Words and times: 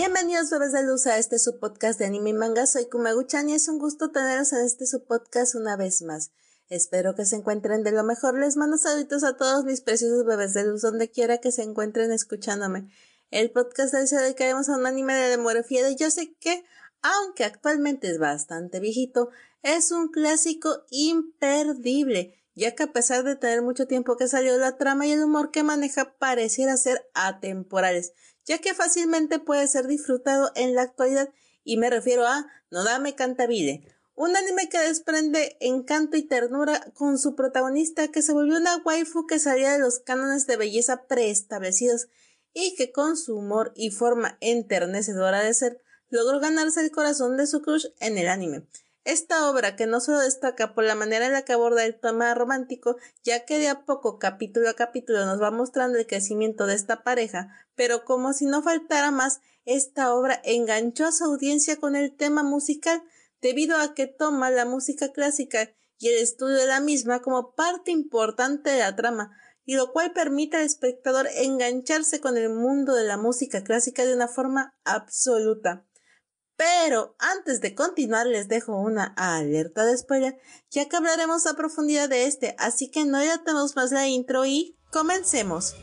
Bienvenidos 0.00 0.50
bebés 0.50 0.70
de 0.70 0.84
luz 0.84 1.08
a 1.08 1.18
este 1.18 1.40
subpodcast 1.40 1.98
de 1.98 2.06
anime 2.06 2.30
y 2.30 2.32
manga, 2.32 2.68
soy 2.68 2.86
Kumaguchan 2.86 3.48
y 3.48 3.54
es 3.54 3.66
un 3.66 3.80
gusto 3.80 4.12
teneros 4.12 4.52
en 4.52 4.64
este 4.64 4.86
subpodcast 4.86 5.56
una 5.56 5.76
vez 5.76 6.02
más. 6.02 6.30
Espero 6.68 7.16
que 7.16 7.24
se 7.24 7.34
encuentren 7.34 7.82
de 7.82 7.90
lo 7.90 8.04
mejor, 8.04 8.38
les 8.38 8.56
mando 8.56 8.78
saludos 8.78 9.24
a 9.24 9.36
todos 9.36 9.64
mis 9.64 9.80
preciosos 9.80 10.24
bebés 10.24 10.54
de 10.54 10.64
luz 10.66 10.82
donde 10.82 11.10
quiera 11.10 11.38
que 11.38 11.50
se 11.50 11.64
encuentren 11.64 12.12
escuchándome. 12.12 12.88
El 13.32 13.50
podcast 13.50 13.92
de 13.92 14.02
hoy 14.02 14.06
se 14.06 14.18
dedicaremos 14.18 14.68
a 14.68 14.76
un 14.76 14.86
anime 14.86 15.14
de 15.14 15.30
demografía 15.30 15.90
y 15.90 15.96
yo 15.96 16.12
sé 16.12 16.32
que, 16.38 16.64
aunque 17.02 17.42
actualmente 17.42 18.08
es 18.08 18.20
bastante 18.20 18.78
viejito, 18.78 19.30
es 19.64 19.90
un 19.90 20.12
clásico 20.12 20.84
imperdible, 20.90 22.40
ya 22.54 22.76
que 22.76 22.84
a 22.84 22.92
pesar 22.92 23.24
de 23.24 23.34
tener 23.34 23.62
mucho 23.62 23.88
tiempo 23.88 24.16
que 24.16 24.28
salió 24.28 24.56
la 24.58 24.76
trama 24.76 25.08
y 25.08 25.10
el 25.10 25.24
humor 25.24 25.50
que 25.50 25.64
maneja 25.64 26.16
pareciera 26.18 26.76
ser 26.76 27.04
atemporales 27.14 28.12
ya 28.48 28.58
que 28.58 28.74
fácilmente 28.74 29.38
puede 29.38 29.68
ser 29.68 29.86
disfrutado 29.86 30.50
en 30.56 30.74
la 30.74 30.82
actualidad 30.82 31.28
y 31.64 31.76
me 31.76 31.90
refiero 31.90 32.26
a 32.26 32.46
Nodame 32.70 33.14
Cantabile, 33.14 33.84
un 34.14 34.34
anime 34.36 34.68
que 34.70 34.80
desprende 34.80 35.56
encanto 35.60 36.16
y 36.16 36.22
ternura 36.22 36.90
con 36.94 37.18
su 37.18 37.36
protagonista 37.36 38.08
que 38.08 38.22
se 38.22 38.32
volvió 38.32 38.56
una 38.56 38.78
waifu 38.78 39.26
que 39.26 39.38
salía 39.38 39.72
de 39.72 39.78
los 39.78 40.00
cánones 40.00 40.46
de 40.46 40.56
belleza 40.56 41.06
preestablecidos 41.06 42.08
y 42.54 42.74
que 42.74 42.90
con 42.90 43.16
su 43.18 43.36
humor 43.36 43.72
y 43.76 43.90
forma 43.90 44.38
enternecedora 44.40 45.42
de 45.42 45.52
ser 45.52 45.82
logró 46.08 46.40
ganarse 46.40 46.80
el 46.80 46.90
corazón 46.90 47.36
de 47.36 47.46
su 47.46 47.60
crush 47.60 47.86
en 48.00 48.16
el 48.16 48.28
anime. 48.28 48.66
Esta 49.08 49.48
obra, 49.48 49.74
que 49.74 49.86
no 49.86 50.00
solo 50.00 50.18
destaca 50.18 50.74
por 50.74 50.84
la 50.84 50.94
manera 50.94 51.24
en 51.24 51.32
la 51.32 51.40
que 51.40 51.54
aborda 51.54 51.86
el 51.86 51.98
tema 51.98 52.34
romántico, 52.34 52.98
ya 53.24 53.46
que 53.46 53.58
de 53.58 53.68
a 53.68 53.86
poco, 53.86 54.18
capítulo 54.18 54.68
a 54.68 54.74
capítulo, 54.74 55.24
nos 55.24 55.40
va 55.40 55.50
mostrando 55.50 55.96
el 55.96 56.06
crecimiento 56.06 56.66
de 56.66 56.74
esta 56.74 57.04
pareja, 57.04 57.48
pero 57.74 58.04
como 58.04 58.34
si 58.34 58.44
no 58.44 58.62
faltara 58.62 59.10
más, 59.10 59.40
esta 59.64 60.12
obra 60.12 60.38
enganchó 60.44 61.06
a 61.06 61.12
su 61.12 61.24
audiencia 61.24 61.76
con 61.76 61.96
el 61.96 62.14
tema 62.14 62.42
musical, 62.42 63.02
debido 63.40 63.78
a 63.78 63.94
que 63.94 64.08
toma 64.08 64.50
la 64.50 64.66
música 64.66 65.10
clásica 65.10 65.70
y 65.98 66.08
el 66.08 66.18
estudio 66.18 66.56
de 66.56 66.66
la 66.66 66.80
misma 66.80 67.22
como 67.22 67.54
parte 67.54 67.90
importante 67.90 68.68
de 68.68 68.80
la 68.80 68.94
trama, 68.94 69.30
y 69.64 69.76
lo 69.76 69.90
cual 69.90 70.12
permite 70.12 70.58
al 70.58 70.64
espectador 70.64 71.28
engancharse 71.34 72.20
con 72.20 72.36
el 72.36 72.50
mundo 72.50 72.94
de 72.94 73.04
la 73.04 73.16
música 73.16 73.64
clásica 73.64 74.04
de 74.04 74.14
una 74.14 74.28
forma 74.28 74.74
absoluta. 74.84 75.86
Pero 76.58 77.14
antes 77.20 77.60
de 77.60 77.76
continuar 77.76 78.26
les 78.26 78.48
dejo 78.48 78.76
una 78.76 79.14
alerta 79.16 79.84
de 79.86 79.96
spoiler, 79.96 80.40
ya 80.70 80.88
que 80.88 80.96
hablaremos 80.96 81.46
a 81.46 81.54
profundidad 81.54 82.08
de 82.08 82.26
este, 82.26 82.56
así 82.58 82.90
que 82.90 83.04
no 83.04 83.20
tenemos 83.44 83.76
más 83.76 83.92
la 83.92 84.08
intro 84.08 84.44
y 84.44 84.76
comencemos. 84.90 85.76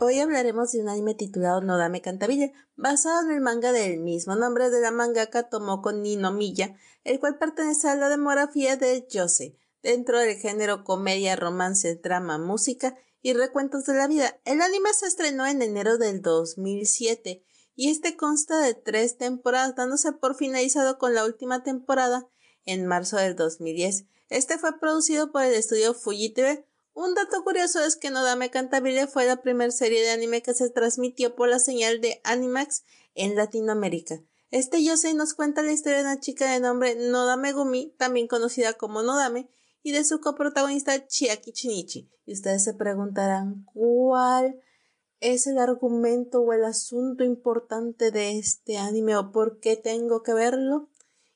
Hoy 0.00 0.20
hablaremos 0.20 0.70
de 0.70 0.80
un 0.80 0.88
anime 0.88 1.16
titulado 1.16 1.60
Nodame 1.60 2.00
Cantabile, 2.00 2.52
basado 2.76 3.26
en 3.26 3.34
el 3.34 3.40
manga 3.40 3.72
del 3.72 3.98
mismo 3.98 4.36
nombre 4.36 4.70
de 4.70 4.80
la 4.80 4.92
mangaka 4.92 5.48
Tomoko 5.48 5.90
Ninomiya, 5.90 6.76
el 7.02 7.18
cual 7.18 7.36
pertenece 7.36 7.88
a 7.88 7.96
la 7.96 8.08
demografía 8.08 8.76
de 8.76 9.08
Yose, 9.10 9.56
dentro 9.82 10.20
del 10.20 10.36
género 10.36 10.84
comedia, 10.84 11.34
romance, 11.34 11.96
drama, 11.96 12.38
música 12.38 12.96
y 13.22 13.32
recuentos 13.32 13.86
de 13.86 13.94
la 13.94 14.06
vida. 14.06 14.38
El 14.44 14.62
anime 14.62 14.94
se 14.94 15.06
estrenó 15.06 15.46
en 15.46 15.62
enero 15.62 15.98
del 15.98 16.22
2007 16.22 17.44
y 17.74 17.90
este 17.90 18.16
consta 18.16 18.60
de 18.60 18.74
tres 18.74 19.18
temporadas, 19.18 19.74
dándose 19.74 20.12
por 20.12 20.36
finalizado 20.36 20.98
con 20.98 21.12
la 21.16 21.24
última 21.24 21.64
temporada 21.64 22.28
en 22.64 22.86
marzo 22.86 23.16
del 23.16 23.34
2010. 23.34 24.04
Este 24.28 24.58
fue 24.58 24.78
producido 24.78 25.32
por 25.32 25.42
el 25.42 25.54
estudio 25.54 25.92
Fujitive 25.92 26.67
un 26.98 27.14
dato 27.14 27.44
curioso 27.44 27.84
es 27.84 27.94
que 27.94 28.10
Nodame 28.10 28.50
Cantabile 28.50 29.06
fue 29.06 29.24
la 29.24 29.40
primera 29.40 29.70
serie 29.70 30.02
de 30.02 30.10
anime 30.10 30.42
que 30.42 30.52
se 30.52 30.68
transmitió 30.68 31.36
por 31.36 31.48
la 31.48 31.60
señal 31.60 32.00
de 32.00 32.20
Animax 32.24 32.82
en 33.14 33.36
Latinoamérica. 33.36 34.20
Este 34.50 34.82
Yosei 34.82 35.14
nos 35.14 35.34
cuenta 35.34 35.62
la 35.62 35.70
historia 35.70 35.98
de 35.98 36.04
una 36.04 36.18
chica 36.18 36.52
de 36.52 36.58
nombre 36.58 36.96
Nodame 36.96 37.52
Gumi, 37.52 37.94
también 37.98 38.26
conocida 38.26 38.72
como 38.72 39.02
Nodame, 39.02 39.48
y 39.84 39.92
de 39.92 40.02
su 40.02 40.20
coprotagonista 40.20 41.06
Chiaki 41.06 41.52
Chinichi. 41.52 42.10
Y 42.26 42.32
ustedes 42.32 42.64
se 42.64 42.74
preguntarán 42.74 43.64
cuál 43.72 44.60
es 45.20 45.46
el 45.46 45.58
argumento 45.58 46.40
o 46.40 46.52
el 46.52 46.64
asunto 46.64 47.22
importante 47.22 48.10
de 48.10 48.40
este 48.40 48.76
anime 48.76 49.16
o 49.16 49.30
por 49.30 49.60
qué 49.60 49.76
tengo 49.76 50.24
que 50.24 50.34
verlo. 50.34 50.88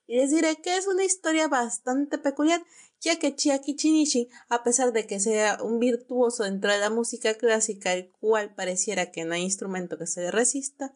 Y 0.09 0.17
les 0.17 0.33
diré 0.33 0.56
que 0.56 0.77
es 0.77 0.89
una 0.89 1.05
historia 1.05 1.47
bastante 1.47 2.19
peculiar, 2.19 2.65
ya 3.02 3.18
que 3.18 3.34
Chiaki 3.34 3.74
Chinichi, 3.74 4.28
a 4.48 4.62
pesar 4.62 4.92
de 4.92 5.06
que 5.06 5.18
sea 5.18 5.58
un 5.60 5.80
virtuoso 5.80 6.44
dentro 6.44 6.70
de 6.70 6.78
la 6.78 6.88
música 6.88 7.34
clásica, 7.34 7.92
el 7.92 8.10
cual 8.20 8.54
pareciera 8.54 9.10
que 9.10 9.24
no 9.24 9.34
hay 9.34 9.42
instrumento 9.42 9.98
que 9.98 10.06
se 10.06 10.20
le 10.20 10.30
resista, 10.30 10.94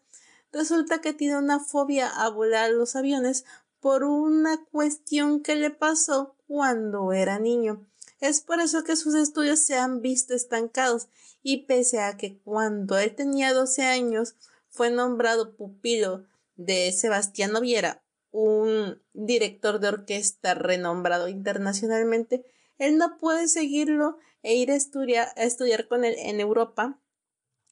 resulta 0.53 1.01
que 1.01 1.13
tiene 1.13 1.37
una 1.37 1.59
fobia 1.59 2.09
a 2.09 2.31
volar 2.31 2.71
los 2.71 2.95
aviones 2.95 3.45
por 3.81 4.05
una 4.05 4.65
cuestión 4.71 5.43
que 5.43 5.57
le 5.57 5.71
pasó 5.71 6.37
cuando 6.47 7.13
era 7.13 7.41
niño. 7.41 7.85
Es 8.21 8.41
por 8.41 8.61
eso 8.61 8.85
que 8.85 8.97
sus 8.97 9.15
estudios 9.15 9.59
se 9.59 9.77
han 9.77 10.01
visto 10.01 10.33
estancados 10.33 11.09
y 11.43 11.67
pese 11.67 12.01
a 12.01 12.17
que 12.17 12.39
cuando 12.39 12.99
él 12.99 13.15
tenía 13.15 13.53
12 13.53 13.83
años 13.83 14.37
fue 14.69 14.91
nombrado 14.91 15.57
pupilo 15.57 16.25
de 16.57 16.93
Sebastián 16.93 17.53
Viera, 17.61 18.03
un 18.39 19.03
director 19.15 19.81
de 19.81 19.89
orquesta 19.89 20.53
renombrado 20.53 21.27
internacionalmente, 21.27 22.45
él 22.77 22.99
no 22.99 23.17
puede 23.17 23.49
seguirlo 23.49 24.19
e 24.43 24.57
ir 24.57 24.71
a 24.71 24.77
estudiar, 24.77 25.29
a 25.37 25.45
estudiar 25.45 25.89
con 25.89 26.05
él 26.05 26.15
en 26.19 26.39
Europa 26.39 27.01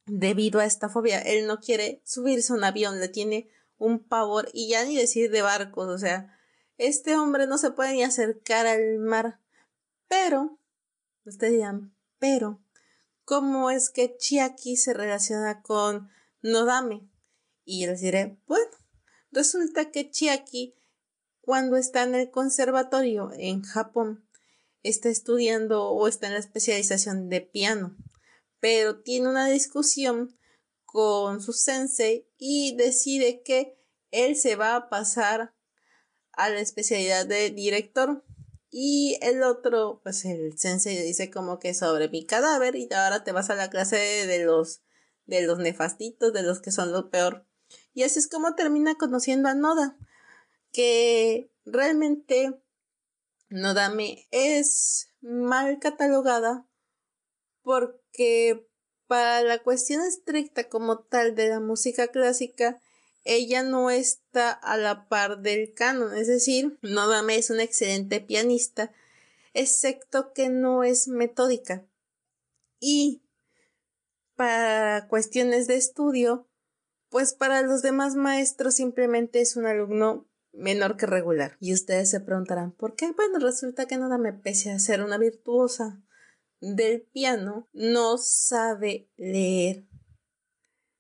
debido 0.06 0.60
a 0.60 0.64
esta 0.64 0.88
fobia. 0.88 1.20
Él 1.20 1.46
no 1.46 1.60
quiere 1.60 2.00
subirse 2.06 2.50
a 2.50 2.56
un 2.56 2.64
avión, 2.64 2.98
le 2.98 3.08
tiene 3.08 3.50
un 3.76 4.08
pavor 4.08 4.48
y 4.54 4.70
ya 4.70 4.86
ni 4.86 4.96
decir 4.96 5.30
de 5.30 5.42
barcos, 5.42 5.86
o 5.88 5.98
sea, 5.98 6.34
este 6.78 7.14
hombre 7.18 7.46
no 7.46 7.58
se 7.58 7.70
puede 7.70 7.92
ni 7.92 8.02
acercar 8.02 8.66
al 8.66 8.98
mar. 9.00 9.40
Pero, 10.08 10.58
ustedes 11.26 11.52
dirán, 11.52 11.94
pero, 12.18 12.62
¿cómo 13.26 13.70
es 13.70 13.90
que 13.90 14.16
Chiaki 14.16 14.78
se 14.78 14.94
relaciona 14.94 15.60
con 15.60 16.08
Nodame? 16.40 17.06
Y 17.66 17.82
yo 17.82 17.90
les 17.90 18.00
diré, 18.00 18.38
bueno, 18.46 18.70
Resulta 19.34 19.90
que 19.90 20.08
Chiaki, 20.10 20.76
cuando 21.40 21.76
está 21.76 22.04
en 22.04 22.14
el 22.14 22.30
conservatorio 22.30 23.32
en 23.36 23.62
Japón, 23.62 24.28
está 24.84 25.08
estudiando 25.08 25.90
o 25.90 26.06
está 26.06 26.28
en 26.28 26.34
la 26.34 26.38
especialización 26.38 27.28
de 27.28 27.40
piano, 27.40 27.96
pero 28.60 29.02
tiene 29.02 29.28
una 29.28 29.48
discusión 29.48 30.38
con 30.84 31.42
su 31.42 31.52
sensei 31.52 32.28
y 32.38 32.76
decide 32.76 33.42
que 33.42 33.76
él 34.12 34.36
se 34.36 34.54
va 34.54 34.76
a 34.76 34.88
pasar 34.88 35.52
a 36.30 36.48
la 36.48 36.60
especialidad 36.60 37.26
de 37.26 37.50
director 37.50 38.24
y 38.70 39.18
el 39.20 39.42
otro, 39.42 40.00
pues 40.04 40.24
el 40.26 40.56
sensei 40.56 40.96
dice 41.02 41.32
como 41.32 41.58
que 41.58 41.74
sobre 41.74 42.08
mi 42.08 42.24
cadáver 42.24 42.76
y 42.76 42.88
ahora 42.94 43.24
te 43.24 43.32
vas 43.32 43.50
a 43.50 43.56
la 43.56 43.68
clase 43.68 43.96
de 43.96 44.44
los 44.44 44.82
de 45.26 45.42
los 45.42 45.58
nefastitos, 45.58 46.32
de 46.32 46.44
los 46.44 46.60
que 46.60 46.70
son 46.70 46.92
lo 46.92 47.10
peor. 47.10 47.48
Y 47.94 48.02
así 48.02 48.18
es 48.18 48.28
como 48.28 48.54
termina 48.54 48.96
conociendo 48.96 49.48
a 49.48 49.54
Noda, 49.54 49.96
que 50.72 51.50
realmente 51.64 52.60
Nodame 53.48 54.26
es 54.32 55.08
mal 55.20 55.78
catalogada 55.78 56.66
porque 57.62 58.68
para 59.06 59.42
la 59.42 59.62
cuestión 59.62 60.02
estricta 60.02 60.68
como 60.68 60.98
tal 60.98 61.34
de 61.34 61.48
la 61.48 61.60
música 61.60 62.08
clásica, 62.08 62.80
ella 63.24 63.62
no 63.62 63.90
está 63.90 64.50
a 64.50 64.76
la 64.76 65.08
par 65.08 65.40
del 65.40 65.72
canon, 65.72 66.16
es 66.16 66.26
decir, 66.26 66.78
Nodame 66.82 67.36
es 67.36 67.50
una 67.50 67.62
excelente 67.62 68.20
pianista, 68.20 68.92
excepto 69.54 70.32
que 70.32 70.48
no 70.50 70.84
es 70.84 71.08
metódica. 71.08 71.86
Y 72.80 73.22
para 74.36 75.06
cuestiones 75.08 75.66
de 75.68 75.76
estudio, 75.76 76.48
pues 77.14 77.32
para 77.32 77.62
los 77.62 77.80
demás 77.80 78.16
maestros 78.16 78.74
simplemente 78.74 79.40
es 79.40 79.54
un 79.54 79.66
alumno 79.66 80.28
menor 80.50 80.96
que 80.96 81.06
regular. 81.06 81.56
Y 81.60 81.72
ustedes 81.72 82.10
se 82.10 82.18
preguntarán, 82.18 82.72
¿por 82.72 82.96
qué? 82.96 83.12
Bueno, 83.12 83.38
resulta 83.38 83.86
que 83.86 83.96
nada 83.96 84.18
me 84.18 84.32
pese 84.32 84.72
a 84.72 84.80
ser 84.80 85.00
una 85.00 85.16
virtuosa 85.16 86.02
del 86.58 87.02
piano, 87.02 87.68
no 87.72 88.18
sabe 88.18 89.12
leer. 89.16 89.86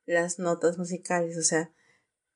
las 0.06 0.38
notas 0.38 0.78
musicales, 0.78 1.36
o 1.36 1.42
sea, 1.42 1.74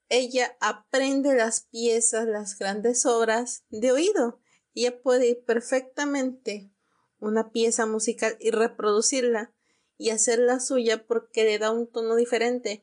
ella 0.08 0.56
aprende 0.58 1.36
las 1.36 1.60
piezas, 1.60 2.26
las 2.26 2.58
grandes 2.58 3.06
obras 3.06 3.64
de 3.70 3.92
oído. 3.92 4.40
Ella 4.74 5.00
puede 5.00 5.28
ir 5.28 5.44
perfectamente 5.44 6.72
una 7.20 7.52
pieza 7.52 7.86
musical 7.86 8.36
y 8.40 8.50
reproducirla 8.50 9.54
y 9.96 10.10
hacerla 10.10 10.58
suya 10.58 11.06
porque 11.06 11.44
le 11.44 11.60
da 11.60 11.70
un 11.70 11.88
tono 11.88 12.16
diferente 12.16 12.82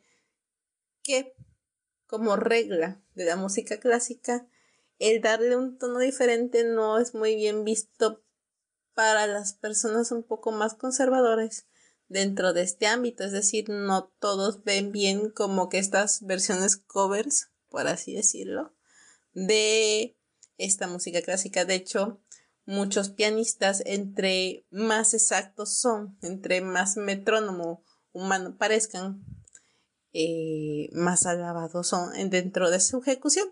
que 1.06 1.36
como 2.08 2.36
regla 2.36 3.02
de 3.14 3.26
la 3.26 3.38
música 3.38 3.80
clásica 3.80 4.48
el 5.00 5.22
darle 5.22 5.56
un 5.56 5.78
tono 5.78 6.00
diferente 6.00 6.64
no 6.64 7.00
es 7.00 7.14
muy 7.14 7.36
bien 7.36 7.64
visto 7.64 8.24
para 8.94 9.28
las 9.28 9.54
personas 9.54 10.12
un 10.12 10.24
poco 10.24 10.52
más 10.52 10.74
conservadores 10.74 11.68
dentro 12.08 12.54
de 12.54 12.62
este 12.62 12.88
ámbito, 12.88 13.24
es 13.24 13.32
decir, 13.32 13.70
no 13.70 14.14
todos 14.20 14.64
ven 14.64 14.92
bien 14.92 15.30
como 15.30 15.70
que 15.70 15.80
estas 15.80 16.22
versiones 16.26 16.78
covers, 16.78 17.52
por 17.70 17.88
así 17.88 18.14
decirlo, 18.14 18.76
de 19.34 20.18
esta 20.58 20.88
música 20.88 21.22
clásica. 21.22 21.66
De 21.66 21.76
hecho, 21.76 22.22
muchos 22.66 23.10
pianistas 23.10 23.82
entre 23.86 24.66
más 24.70 25.14
exactos 25.14 25.78
son, 25.78 26.18
entre 26.22 26.62
más 26.62 26.96
metrónomo 26.96 27.84
humano 28.14 28.56
parezcan, 28.58 29.26
eh, 30.18 30.90
más 30.94 31.26
alabados 31.26 31.90
son 31.90 32.30
dentro 32.30 32.72
de 32.72 32.80
su 32.80 33.00
ejecución. 33.02 33.50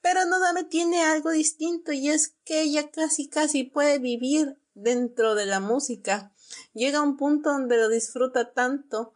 Pero 0.00 0.24
Nodame 0.24 0.64
tiene 0.64 1.02
algo 1.04 1.30
distinto 1.30 1.92
y 1.92 2.08
es 2.08 2.34
que 2.44 2.62
ella 2.62 2.90
casi 2.90 3.28
casi 3.28 3.64
puede 3.64 3.98
vivir 3.98 4.58
dentro 4.72 5.34
de 5.34 5.44
la 5.44 5.60
música. 5.60 6.32
Llega 6.72 7.00
a 7.00 7.02
un 7.02 7.18
punto 7.18 7.50
donde 7.50 7.76
lo 7.76 7.90
disfruta 7.90 8.54
tanto, 8.54 9.12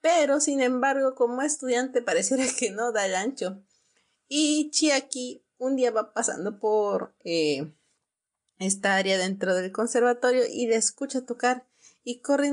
pero 0.00 0.38
sin 0.38 0.60
embargo 0.60 1.16
como 1.16 1.42
estudiante 1.42 2.00
pareciera 2.00 2.44
que 2.58 2.70
no 2.70 2.92
da 2.92 3.06
el 3.06 3.16
ancho. 3.16 3.60
Y 4.28 4.70
Chiaki 4.70 5.44
un 5.58 5.74
día 5.74 5.90
va 5.90 6.12
pasando 6.12 6.60
por 6.60 7.12
eh, 7.24 7.72
esta 8.60 8.94
área 8.94 9.18
dentro 9.18 9.56
del 9.56 9.72
conservatorio 9.72 10.44
y 10.48 10.68
le 10.68 10.76
escucha 10.76 11.26
tocar 11.26 11.66
y 12.04 12.20
corre 12.20 12.52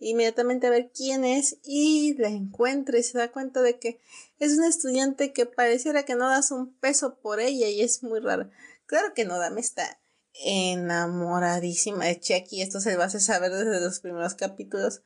inmediatamente 0.00 0.66
a 0.66 0.70
ver 0.70 0.90
quién 0.94 1.24
es 1.24 1.58
y 1.64 2.14
la 2.18 2.28
encuentra 2.28 2.98
y 2.98 3.02
se 3.02 3.18
da 3.18 3.32
cuenta 3.32 3.62
de 3.62 3.78
que 3.78 4.00
es 4.38 4.56
un 4.56 4.64
estudiante 4.64 5.32
que 5.32 5.46
pareciera 5.46 6.04
que 6.04 6.14
no 6.14 6.28
das 6.28 6.50
un 6.50 6.74
peso 6.74 7.18
por 7.20 7.40
ella 7.40 7.68
y 7.68 7.80
es 7.80 8.02
muy 8.02 8.20
raro. 8.20 8.50
Claro 8.86 9.12
que 9.14 9.24
no 9.24 9.38
me 9.50 9.60
está 9.60 9.98
enamoradísima 10.44 12.04
de 12.06 12.20
Chiaki, 12.20 12.62
esto 12.62 12.80
se 12.80 12.96
va 12.96 13.04
a 13.04 13.10
saber 13.10 13.50
desde 13.52 13.80
los 13.80 14.00
primeros 14.00 14.34
capítulos, 14.34 15.02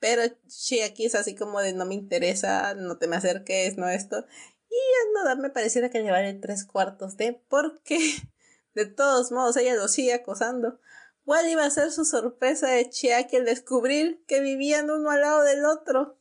pero 0.00 0.22
Chiaki 0.48 1.06
es 1.06 1.14
así 1.14 1.34
como 1.34 1.60
de 1.60 1.72
no 1.72 1.86
me 1.86 1.94
interesa, 1.94 2.74
no 2.74 2.98
te 2.98 3.06
me 3.06 3.16
acerques, 3.16 3.76
no 3.76 3.88
esto, 3.88 4.26
y 4.68 4.74
a 4.74 5.22
Noda 5.22 5.36
me 5.36 5.50
pareciera 5.50 5.90
que 5.90 6.00
le 6.00 6.10
vale 6.10 6.34
tres 6.34 6.64
cuartos 6.64 7.16
de 7.16 7.40
porque 7.48 7.98
de 8.74 8.86
todos 8.86 9.30
modos 9.30 9.56
ella 9.56 9.74
lo 9.74 9.88
sigue 9.88 10.14
acosando. 10.14 10.80
¿Cuál 11.24 11.48
iba 11.48 11.64
a 11.64 11.70
ser 11.70 11.92
su 11.92 12.04
sorpresa 12.04 12.68
de 12.68 12.88
Chiaki 12.90 13.36
al 13.36 13.44
descubrir 13.44 14.24
que 14.26 14.40
vivían 14.40 14.90
uno 14.90 15.10
al 15.10 15.20
lado 15.20 15.42
del 15.42 15.64
otro? 15.64 16.18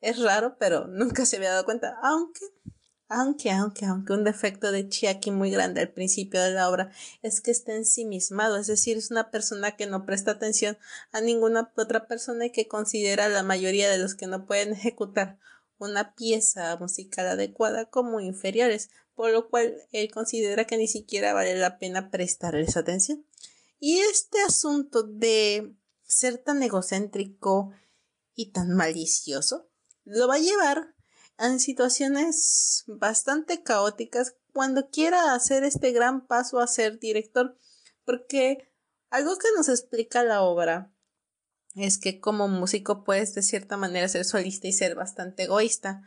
Es 0.00 0.18
raro, 0.20 0.56
pero 0.58 0.86
nunca 0.86 1.24
se 1.24 1.36
había 1.36 1.50
dado 1.50 1.64
cuenta, 1.64 1.98
aunque 2.02 2.40
aunque, 3.08 3.52
aunque, 3.52 3.86
aunque 3.86 4.12
un 4.14 4.24
defecto 4.24 4.72
de 4.72 4.88
Chiaki 4.88 5.30
muy 5.30 5.50
grande 5.52 5.80
al 5.80 5.92
principio 5.92 6.42
de 6.42 6.50
la 6.50 6.68
obra 6.68 6.90
es 7.22 7.40
que 7.40 7.52
está 7.52 7.72
ensimismado, 7.72 8.56
es 8.56 8.66
decir, 8.66 8.96
es 8.96 9.12
una 9.12 9.30
persona 9.30 9.76
que 9.76 9.86
no 9.86 10.04
presta 10.04 10.32
atención 10.32 10.76
a 11.12 11.20
ninguna 11.20 11.72
otra 11.76 12.08
persona 12.08 12.46
y 12.46 12.50
que 12.50 12.66
considera 12.66 13.26
a 13.26 13.28
la 13.28 13.44
mayoría 13.44 13.88
de 13.88 13.98
los 13.98 14.16
que 14.16 14.26
no 14.26 14.44
pueden 14.44 14.72
ejecutar 14.72 15.38
una 15.78 16.14
pieza 16.16 16.76
musical 16.78 17.28
adecuada 17.28 17.84
como 17.84 18.18
inferiores, 18.18 18.90
por 19.14 19.30
lo 19.30 19.48
cual 19.50 19.76
él 19.92 20.10
considera 20.10 20.64
que 20.64 20.76
ni 20.76 20.88
siquiera 20.88 21.32
vale 21.32 21.54
la 21.54 21.78
pena 21.78 22.10
prestarles 22.10 22.76
atención. 22.76 23.24
Y 23.78 24.00
este 24.00 24.40
asunto 24.42 25.02
de 25.02 25.76
ser 26.02 26.38
tan 26.38 26.62
egocéntrico 26.62 27.72
y 28.34 28.52
tan 28.52 28.74
malicioso 28.74 29.68
lo 30.04 30.28
va 30.28 30.36
a 30.36 30.38
llevar 30.38 30.94
en 31.38 31.60
situaciones 31.60 32.84
bastante 32.86 33.62
caóticas 33.62 34.36
cuando 34.52 34.88
quiera 34.88 35.34
hacer 35.34 35.64
este 35.64 35.92
gran 35.92 36.26
paso 36.26 36.60
a 36.60 36.66
ser 36.66 36.98
director, 36.98 37.58
porque 38.04 38.72
algo 39.10 39.36
que 39.36 39.48
nos 39.56 39.68
explica 39.68 40.24
la 40.24 40.42
obra 40.42 40.92
es 41.74 41.98
que 41.98 42.20
como 42.20 42.48
músico 42.48 43.04
puedes 43.04 43.34
de 43.34 43.42
cierta 43.42 43.76
manera 43.76 44.08
ser 44.08 44.24
solista 44.24 44.66
y 44.66 44.72
ser 44.72 44.94
bastante 44.94 45.42
egoísta, 45.42 46.02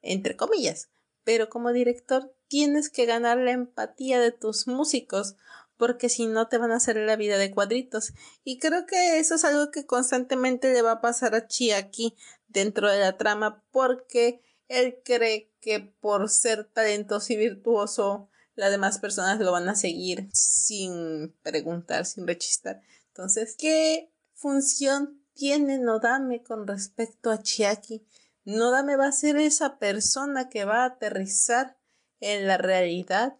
entre 0.00 0.36
comillas, 0.36 0.90
pero 1.24 1.50
como 1.50 1.72
director 1.72 2.34
tienes 2.48 2.88
que 2.88 3.04
ganar 3.04 3.38
la 3.38 3.52
empatía 3.52 4.20
de 4.20 4.32
tus 4.32 4.66
músicos, 4.66 5.36
porque 5.76 6.08
si 6.08 6.26
no 6.26 6.48
te 6.48 6.58
van 6.58 6.70
a 6.70 6.76
hacer 6.76 6.96
la 6.96 7.16
vida 7.16 7.38
de 7.38 7.50
cuadritos. 7.50 8.12
Y 8.44 8.58
creo 8.58 8.86
que 8.86 9.18
eso 9.18 9.34
es 9.34 9.44
algo 9.44 9.70
que 9.70 9.86
constantemente 9.86 10.72
le 10.72 10.82
va 10.82 10.92
a 10.92 11.00
pasar 11.00 11.34
a 11.34 11.46
Chiaki 11.46 12.16
dentro 12.48 12.90
de 12.90 13.00
la 13.00 13.16
trama, 13.16 13.64
porque 13.70 14.42
él 14.68 14.98
cree 15.04 15.50
que 15.60 15.80
por 15.80 16.28
ser 16.28 16.64
talentoso 16.64 17.32
y 17.32 17.36
virtuoso, 17.36 18.28
las 18.54 18.70
demás 18.70 18.98
personas 18.98 19.40
lo 19.40 19.52
van 19.52 19.68
a 19.68 19.74
seguir 19.74 20.28
sin 20.32 21.34
preguntar, 21.42 22.06
sin 22.06 22.26
rechistar. 22.26 22.80
Entonces, 23.08 23.54
¿qué 23.58 24.10
función 24.34 25.22
tiene 25.34 25.78
Nodame 25.78 26.42
con 26.42 26.66
respecto 26.66 27.30
a 27.30 27.42
Chiaki? 27.42 28.06
Nodame 28.44 28.96
va 28.96 29.06
a 29.06 29.12
ser 29.12 29.36
esa 29.36 29.78
persona 29.78 30.48
que 30.48 30.64
va 30.64 30.82
a 30.82 30.86
aterrizar 30.86 31.76
en 32.20 32.46
la 32.46 32.56
realidad 32.56 33.36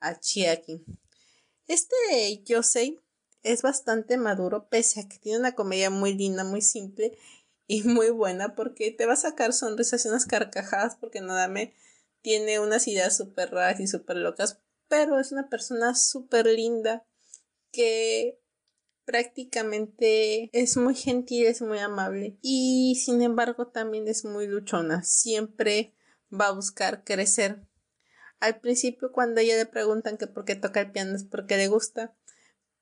a 0.00 0.18
Chiaki. 0.18 0.84
Este 1.66 2.42
Yosei 2.44 3.00
es 3.42 3.62
bastante 3.62 4.16
maduro, 4.16 4.68
pese 4.68 5.00
a 5.00 5.08
que 5.08 5.18
tiene 5.18 5.38
una 5.38 5.54
comedia 5.54 5.90
muy 5.90 6.14
linda, 6.14 6.44
muy 6.44 6.62
simple 6.62 7.16
y 7.66 7.82
muy 7.82 8.10
buena 8.10 8.54
porque 8.54 8.90
te 8.90 9.06
va 9.06 9.14
a 9.14 9.16
sacar 9.16 9.52
sonrisas 9.52 10.04
y 10.04 10.08
unas 10.08 10.26
carcajadas 10.26 10.96
porque 10.96 11.20
Nodame 11.20 11.74
tiene 12.22 12.58
unas 12.60 12.88
ideas 12.88 13.16
súper 13.16 13.50
raras 13.50 13.80
y 13.80 13.86
súper 13.86 14.16
locas, 14.16 14.60
pero 14.88 15.18
es 15.18 15.32
una 15.32 15.48
persona 15.48 15.94
súper 15.94 16.46
linda 16.46 17.06
que 17.70 18.40
prácticamente 19.04 20.48
es 20.52 20.76
muy 20.76 20.94
gentil, 20.94 21.46
es 21.46 21.60
muy 21.60 21.78
amable 21.78 22.38
y 22.40 23.00
sin 23.04 23.22
embargo 23.22 23.68
también 23.68 24.08
es 24.08 24.24
muy 24.24 24.46
luchona, 24.46 25.02
siempre 25.02 25.94
va 26.32 26.48
a 26.48 26.52
buscar 26.52 27.04
crecer. 27.04 27.66
Al 28.44 28.60
principio 28.60 29.10
cuando 29.10 29.40
ella 29.40 29.56
le 29.56 29.64
preguntan 29.64 30.18
que 30.18 30.26
por 30.26 30.44
qué 30.44 30.54
toca 30.54 30.82
el 30.82 30.92
piano 30.92 31.16
es 31.16 31.24
porque 31.24 31.56
le 31.56 31.68
gusta, 31.68 32.14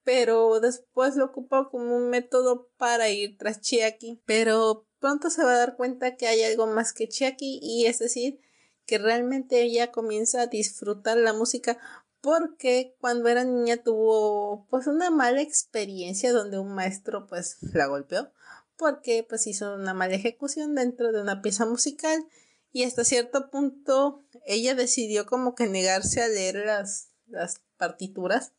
pero 0.02 0.58
después 0.58 1.14
lo 1.14 1.26
ocupa 1.26 1.68
como 1.70 1.96
un 1.96 2.10
método 2.10 2.68
para 2.78 3.10
ir 3.10 3.38
tras 3.38 3.60
Chiaki, 3.60 4.20
pero 4.26 4.88
pronto 4.98 5.30
se 5.30 5.44
va 5.44 5.52
a 5.52 5.58
dar 5.58 5.76
cuenta 5.76 6.16
que 6.16 6.26
hay 6.26 6.42
algo 6.42 6.66
más 6.66 6.92
que 6.92 7.06
Chiaki 7.06 7.60
y 7.62 7.86
es 7.86 8.00
decir, 8.00 8.40
que 8.86 8.98
realmente 8.98 9.62
ella 9.62 9.92
comienza 9.92 10.42
a 10.42 10.46
disfrutar 10.48 11.16
la 11.16 11.32
música 11.32 11.78
porque 12.20 12.96
cuando 12.98 13.28
era 13.28 13.44
niña 13.44 13.76
tuvo 13.76 14.66
pues 14.68 14.88
una 14.88 15.12
mala 15.12 15.42
experiencia 15.42 16.32
donde 16.32 16.58
un 16.58 16.74
maestro 16.74 17.28
pues 17.28 17.58
la 17.72 17.86
golpeó 17.86 18.32
porque 18.76 19.24
pues 19.28 19.46
hizo 19.46 19.76
una 19.76 19.94
mala 19.94 20.16
ejecución 20.16 20.74
dentro 20.74 21.12
de 21.12 21.22
una 21.22 21.40
pieza 21.40 21.66
musical 21.66 22.26
y 22.72 22.84
hasta 22.84 23.04
cierto 23.04 23.50
punto 23.50 24.24
ella 24.46 24.74
decidió 24.74 25.26
como 25.26 25.54
que 25.54 25.66
negarse 25.66 26.22
a 26.22 26.28
leer 26.28 26.56
las, 26.56 27.10
las 27.26 27.60
partituras 27.76 28.52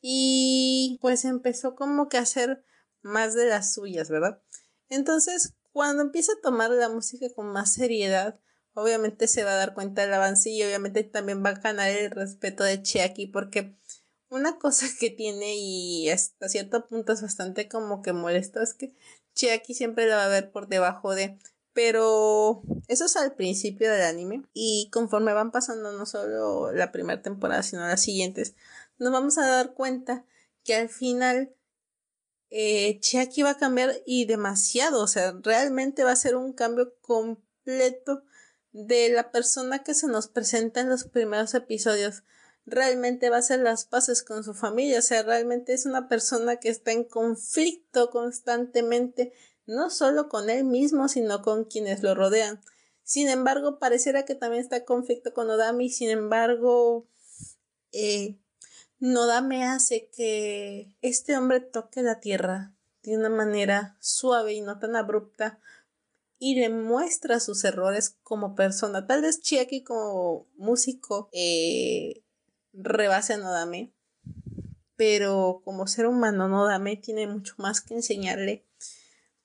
y 0.00 0.98
pues 1.00 1.24
empezó 1.24 1.74
como 1.74 2.08
que 2.08 2.18
a 2.18 2.22
hacer 2.22 2.64
más 3.02 3.34
de 3.34 3.46
las 3.46 3.72
suyas, 3.72 4.10
¿verdad? 4.10 4.42
Entonces, 4.88 5.54
cuando 5.72 6.02
empieza 6.02 6.32
a 6.32 6.40
tomar 6.42 6.70
la 6.70 6.88
música 6.88 7.26
con 7.34 7.46
más 7.46 7.72
seriedad, 7.72 8.38
obviamente 8.74 9.26
se 9.28 9.44
va 9.44 9.52
a 9.52 9.56
dar 9.56 9.74
cuenta 9.74 10.02
del 10.02 10.14
avance 10.14 10.50
y 10.50 10.62
obviamente 10.62 11.02
también 11.04 11.44
va 11.44 11.50
a 11.50 11.60
ganar 11.60 11.90
el 11.90 12.10
respeto 12.10 12.64
de 12.64 12.82
Chiaki 12.82 13.26
porque 13.26 13.74
una 14.28 14.58
cosa 14.58 14.86
que 15.00 15.10
tiene 15.10 15.56
y 15.56 16.10
hasta 16.10 16.48
cierto 16.48 16.86
punto 16.86 17.12
es 17.12 17.22
bastante 17.22 17.68
como 17.68 18.02
que 18.02 18.12
molesto 18.12 18.60
es 18.60 18.74
que 18.74 18.94
Chiaki 19.34 19.74
siempre 19.74 20.06
la 20.06 20.16
va 20.16 20.24
a 20.26 20.28
ver 20.28 20.50
por 20.50 20.68
debajo 20.68 21.14
de 21.14 21.38
pero 21.78 22.60
eso 22.88 23.04
es 23.04 23.16
al 23.16 23.36
principio 23.36 23.88
del 23.88 24.02
anime 24.02 24.42
y 24.52 24.90
conforme 24.92 25.32
van 25.32 25.52
pasando 25.52 25.92
no 25.92 26.06
solo 26.06 26.72
la 26.72 26.90
primera 26.90 27.22
temporada 27.22 27.62
sino 27.62 27.86
las 27.86 28.02
siguientes 28.02 28.56
nos 28.98 29.12
vamos 29.12 29.38
a 29.38 29.46
dar 29.46 29.74
cuenta 29.74 30.24
que 30.64 30.74
al 30.74 30.88
final 30.88 31.54
eh, 32.50 32.98
Chiaki 32.98 33.42
va 33.42 33.50
a 33.50 33.58
cambiar 33.58 33.94
y 34.06 34.24
demasiado, 34.24 35.00
o 35.04 35.06
sea, 35.06 35.38
realmente 35.40 36.02
va 36.02 36.10
a 36.10 36.16
ser 36.16 36.34
un 36.34 36.52
cambio 36.52 36.96
completo 37.00 38.24
de 38.72 39.10
la 39.10 39.30
persona 39.30 39.84
que 39.84 39.94
se 39.94 40.08
nos 40.08 40.26
presenta 40.26 40.80
en 40.80 40.88
los 40.88 41.04
primeros 41.04 41.54
episodios. 41.54 42.24
Realmente 42.66 43.30
va 43.30 43.36
a 43.36 43.40
hacer 43.40 43.60
las 43.60 43.84
paces 43.84 44.24
con 44.24 44.42
su 44.42 44.52
familia, 44.52 44.98
o 44.98 45.02
sea, 45.02 45.22
realmente 45.22 45.74
es 45.74 45.86
una 45.86 46.08
persona 46.08 46.56
que 46.56 46.70
está 46.70 46.90
en 46.90 47.04
conflicto 47.04 48.10
constantemente 48.10 49.32
no 49.68 49.90
solo 49.90 50.28
con 50.28 50.48
él 50.50 50.64
mismo, 50.64 51.08
sino 51.08 51.42
con 51.42 51.64
quienes 51.64 52.02
lo 52.02 52.14
rodean. 52.14 52.60
Sin 53.04 53.28
embargo, 53.28 53.78
pareciera 53.78 54.24
que 54.24 54.34
también 54.34 54.62
está 54.62 54.78
en 54.78 54.84
conflicto 54.84 55.34
con 55.34 55.46
Nodame 55.46 55.90
sin 55.90 56.08
embargo, 56.08 57.06
eh, 57.92 58.38
Nodame 58.98 59.64
hace 59.64 60.08
que 60.08 60.96
este 61.02 61.36
hombre 61.36 61.60
toque 61.60 62.02
la 62.02 62.18
tierra 62.18 62.74
de 63.02 63.16
una 63.16 63.28
manera 63.28 63.96
suave 64.00 64.54
y 64.54 64.62
no 64.62 64.78
tan 64.78 64.96
abrupta 64.96 65.60
y 66.38 66.54
le 66.54 66.70
muestra 66.70 67.38
sus 67.38 67.62
errores 67.64 68.16
como 68.22 68.54
persona. 68.54 69.06
Tal 69.06 69.22
vez 69.22 69.40
Chiaki 69.40 69.84
como 69.84 70.46
músico 70.56 71.28
eh, 71.32 72.22
rebase 72.72 73.34
a 73.34 73.36
Nodame, 73.36 73.92
pero 74.96 75.60
como 75.62 75.86
ser 75.86 76.06
humano 76.06 76.48
Nodame 76.48 76.96
tiene 76.96 77.26
mucho 77.26 77.54
más 77.58 77.82
que 77.82 77.94
enseñarle 77.94 78.64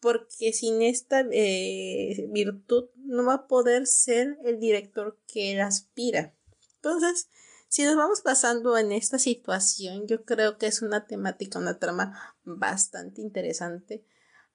porque 0.04 0.52
sin 0.52 0.82
esta 0.82 1.22
eh, 1.32 2.28
virtud 2.30 2.90
no 2.98 3.26
va 3.26 3.34
a 3.36 3.48
poder 3.48 3.88
ser 3.88 4.38
el 4.44 4.60
director 4.60 5.18
que 5.28 5.54
él 5.54 5.62
aspira. 5.62 6.36
Entonces, 6.76 7.30
si 7.70 7.86
nos 7.86 7.96
vamos 7.96 8.20
pasando 8.20 8.78
en 8.78 8.92
esta 8.92 9.18
situación, 9.18 10.06
yo 10.06 10.26
creo 10.26 10.58
que 10.58 10.68
es 10.68 10.82
una 10.82 11.08
temática, 11.08 11.58
una 11.58 11.80
trama 11.80 12.36
bastante 12.44 13.22
interesante. 13.22 14.06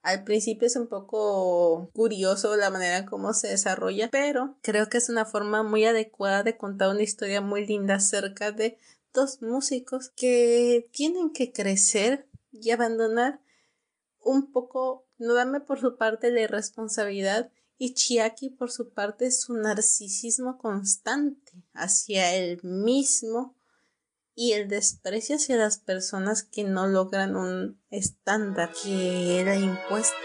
Al 0.03 0.23
principio 0.23 0.67
es 0.67 0.77
un 0.77 0.87
poco 0.87 1.91
curioso 1.95 2.55
la 2.57 2.69
manera 2.69 2.99
en 2.99 3.07
cómo 3.07 3.33
se 3.33 3.49
desarrolla, 3.49 4.11
pero 4.11 4.59
creo 4.61 4.91
que 4.91 4.99
es 4.99 5.09
una 5.09 5.25
forma 5.25 5.63
muy 5.63 5.87
adecuada 5.87 6.43
de 6.43 6.59
contar 6.59 6.91
una 6.91 7.03
historia 7.03 7.41
muy 7.41 7.67
linda 7.67 7.95
acerca 7.95 8.53
de 8.53 8.79
dos 9.15 9.41
músicos 9.41 10.11
que 10.15 10.91
tienen 10.93 11.31
que 11.31 11.53
crecer 11.53 12.29
y 12.53 12.71
abandonar 12.71 13.41
un 14.21 14.53
poco 14.53 15.08
Nodame 15.19 15.61
por 15.61 15.81
su 15.81 15.97
parte 15.97 16.31
la 16.31 16.43
irresponsabilidad 16.43 17.51
y 17.77 17.95
Chiaki 17.95 18.51
por 18.51 18.71
su 18.71 18.93
parte 18.93 19.31
su 19.31 19.55
narcisismo 19.55 20.59
constante 20.59 21.53
hacia 21.75 22.35
él 22.35 22.61
mismo 22.63 23.57
y 24.35 24.53
el 24.53 24.69
desprecio 24.69 25.37
hacia 25.37 25.57
las 25.57 25.79
personas 25.79 26.45
que 26.45 26.65
no 26.65 26.87
logran 26.87 27.37
un 27.37 27.81
estándar 27.91 28.73
que 28.83 29.41
era 29.41 29.57
impuesto. 29.57 30.17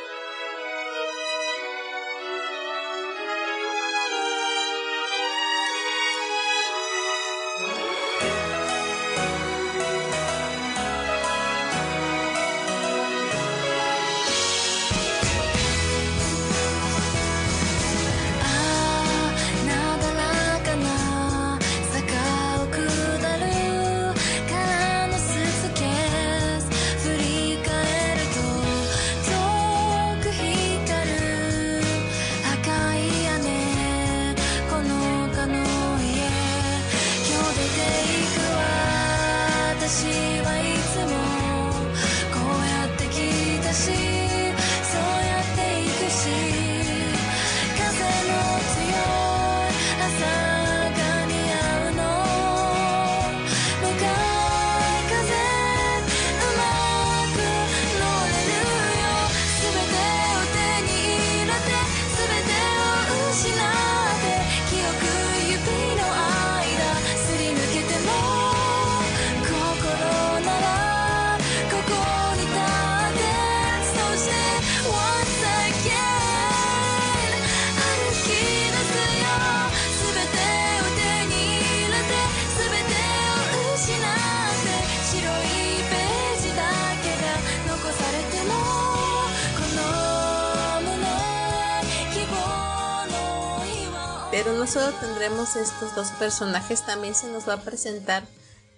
Estos 95.23 95.95
dos 95.95 96.11
personajes, 96.19 96.85
también 96.85 97.15
se 97.15 97.31
nos 97.31 97.47
va 97.47 97.53
a 97.53 97.61
presentar 97.61 98.27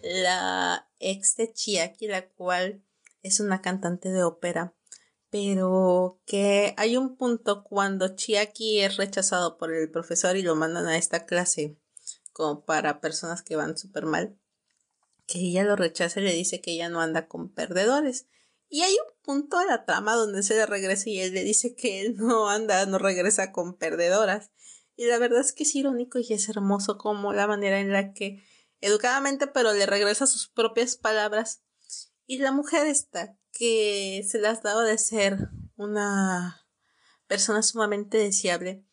la 0.04 0.88
ex 1.00 1.36
de 1.38 1.52
Chiaki, 1.52 2.08
la 2.08 2.30
cual 2.30 2.84
es 3.24 3.40
una 3.40 3.64
cantante 3.64 4.10
de 4.10 4.24
ópera, 4.24 4.76
pero 5.32 6.22
que 6.28 6.76
hay 6.78 6.98
un 6.98 7.18
punto 7.18 7.64
cuando 7.64 8.16
Chiaki 8.16 8.82
es 8.82 8.98
rechazado 8.98 9.58
por 9.58 9.74
el 9.74 9.90
profesor 9.90 10.38
y 10.38 10.44
lo 10.44 10.56
mandan 10.56 10.86
a 10.86 10.98
esta 10.98 11.26
clase 11.26 11.80
como 12.32 12.64
para 12.64 13.02
personas 13.02 13.42
que 13.42 13.56
van 13.56 13.76
súper 13.76 14.06
mal, 14.06 14.38
que 15.26 15.40
ella 15.40 15.64
lo 15.64 15.76
rechaza 15.76 16.20
y 16.20 16.26
le 16.26 16.34
dice 16.34 16.62
que 16.62 16.74
ella 16.74 16.90
no 16.90 17.02
anda 17.02 17.28
con 17.28 17.52
perdedores. 17.52 18.28
Y 18.70 18.84
hay 18.84 18.94
un 18.94 19.24
punto 19.24 19.58
de 19.58 19.66
la 19.66 19.84
trama 19.86 20.14
donde 20.14 20.44
se 20.44 20.54
le 20.54 20.68
regresa 20.68 21.10
y 21.10 21.22
él 21.22 21.34
le 21.34 21.44
dice 21.44 21.76
que 21.76 22.02
él 22.02 22.18
no 22.18 22.50
anda, 22.50 22.86
no 22.86 23.00
regresa 23.00 23.52
con 23.52 23.76
perdedoras. 23.76 24.52
Y 24.96 25.06
la 25.06 25.18
verdad 25.18 25.42
es 25.42 25.52
que 25.52 25.64
es 25.64 25.76
irónico 25.76 26.20
y 26.20 26.34
es 26.34 26.48
hermoso 26.50 26.98
como 26.98 27.34
la 27.34 27.48
manera 27.48 27.80
en 27.80 27.92
la 27.92 28.14
que 28.14 28.44
educadamente 28.82 29.48
pero 29.48 29.74
le 29.74 29.86
regresa 29.86 30.28
sus 30.28 30.48
propias 30.48 30.96
palabras. 30.96 31.64
Y 32.26 32.38
la 32.40 32.52
mujer 32.52 32.88
esta, 32.88 33.38
que 33.52 34.26
se 34.28 34.40
las 34.40 34.64
daba 34.64 34.84
de 34.84 34.98
ser 34.98 35.50
una 35.76 36.66
persona 37.28 37.62
sumamente 37.62 38.18
deseable, 38.18 38.86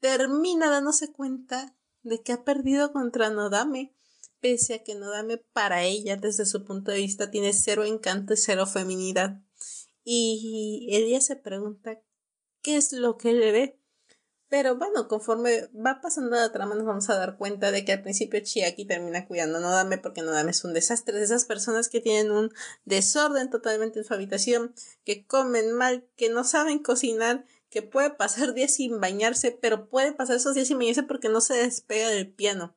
termina 0.00 0.70
dándose 0.70 1.12
cuenta 1.12 1.76
de 2.02 2.22
que 2.22 2.32
ha 2.32 2.44
perdido 2.44 2.92
contra 2.92 3.30
Nodame, 3.30 3.94
pese 4.40 4.74
a 4.74 4.82
que 4.82 4.94
Nodame 4.94 5.38
para 5.38 5.84
ella, 5.84 6.16
desde 6.16 6.46
su 6.46 6.64
punto 6.64 6.90
de 6.90 6.98
vista, 6.98 7.30
tiene 7.30 7.52
cero 7.52 7.84
encanto 7.84 8.34
y 8.34 8.36
cero 8.36 8.66
feminidad. 8.66 9.40
Y 10.04 10.88
ella 10.90 11.20
se 11.20 11.36
pregunta 11.36 12.02
qué 12.60 12.76
es 12.76 12.92
lo 12.92 13.16
que 13.16 13.32
le 13.32 13.52
ve 13.52 13.80
pero 14.48 14.76
bueno, 14.76 15.08
conforme 15.08 15.68
va 15.74 16.00
pasando 16.00 16.36
la 16.36 16.52
trama 16.52 16.74
nos 16.74 16.84
vamos 16.84 17.10
a 17.10 17.16
dar 17.16 17.36
cuenta 17.36 17.70
de 17.70 17.84
que 17.84 17.92
al 17.92 18.02
principio 18.02 18.40
Chiaki 18.40 18.84
termina 18.84 19.26
cuidando 19.26 19.58
a 19.58 19.60
Nodame 19.60 19.98
porque 19.98 20.22
Nodame 20.22 20.50
es 20.50 20.64
un 20.64 20.74
desastre. 20.74 21.18
De 21.18 21.24
esas 21.24 21.44
personas 21.44 21.88
que 21.88 22.00
tienen 22.00 22.30
un 22.30 22.52
desorden 22.84 23.50
totalmente 23.50 23.98
en 23.98 24.04
su 24.04 24.14
habitación, 24.14 24.74
que 25.04 25.26
comen 25.26 25.72
mal, 25.72 26.06
que 26.16 26.28
no 26.28 26.44
saben 26.44 26.78
cocinar, 26.78 27.44
que 27.70 27.82
puede 27.82 28.10
pasar 28.10 28.54
días 28.54 28.74
sin 28.74 29.00
bañarse, 29.00 29.50
pero 29.50 29.88
puede 29.88 30.12
pasar 30.12 30.36
esos 30.36 30.54
días 30.54 30.68
sin 30.68 30.78
bañarse 30.78 31.02
porque 31.02 31.28
no 31.28 31.40
se 31.40 31.54
despega 31.54 32.08
del 32.08 32.32
piano. 32.32 32.76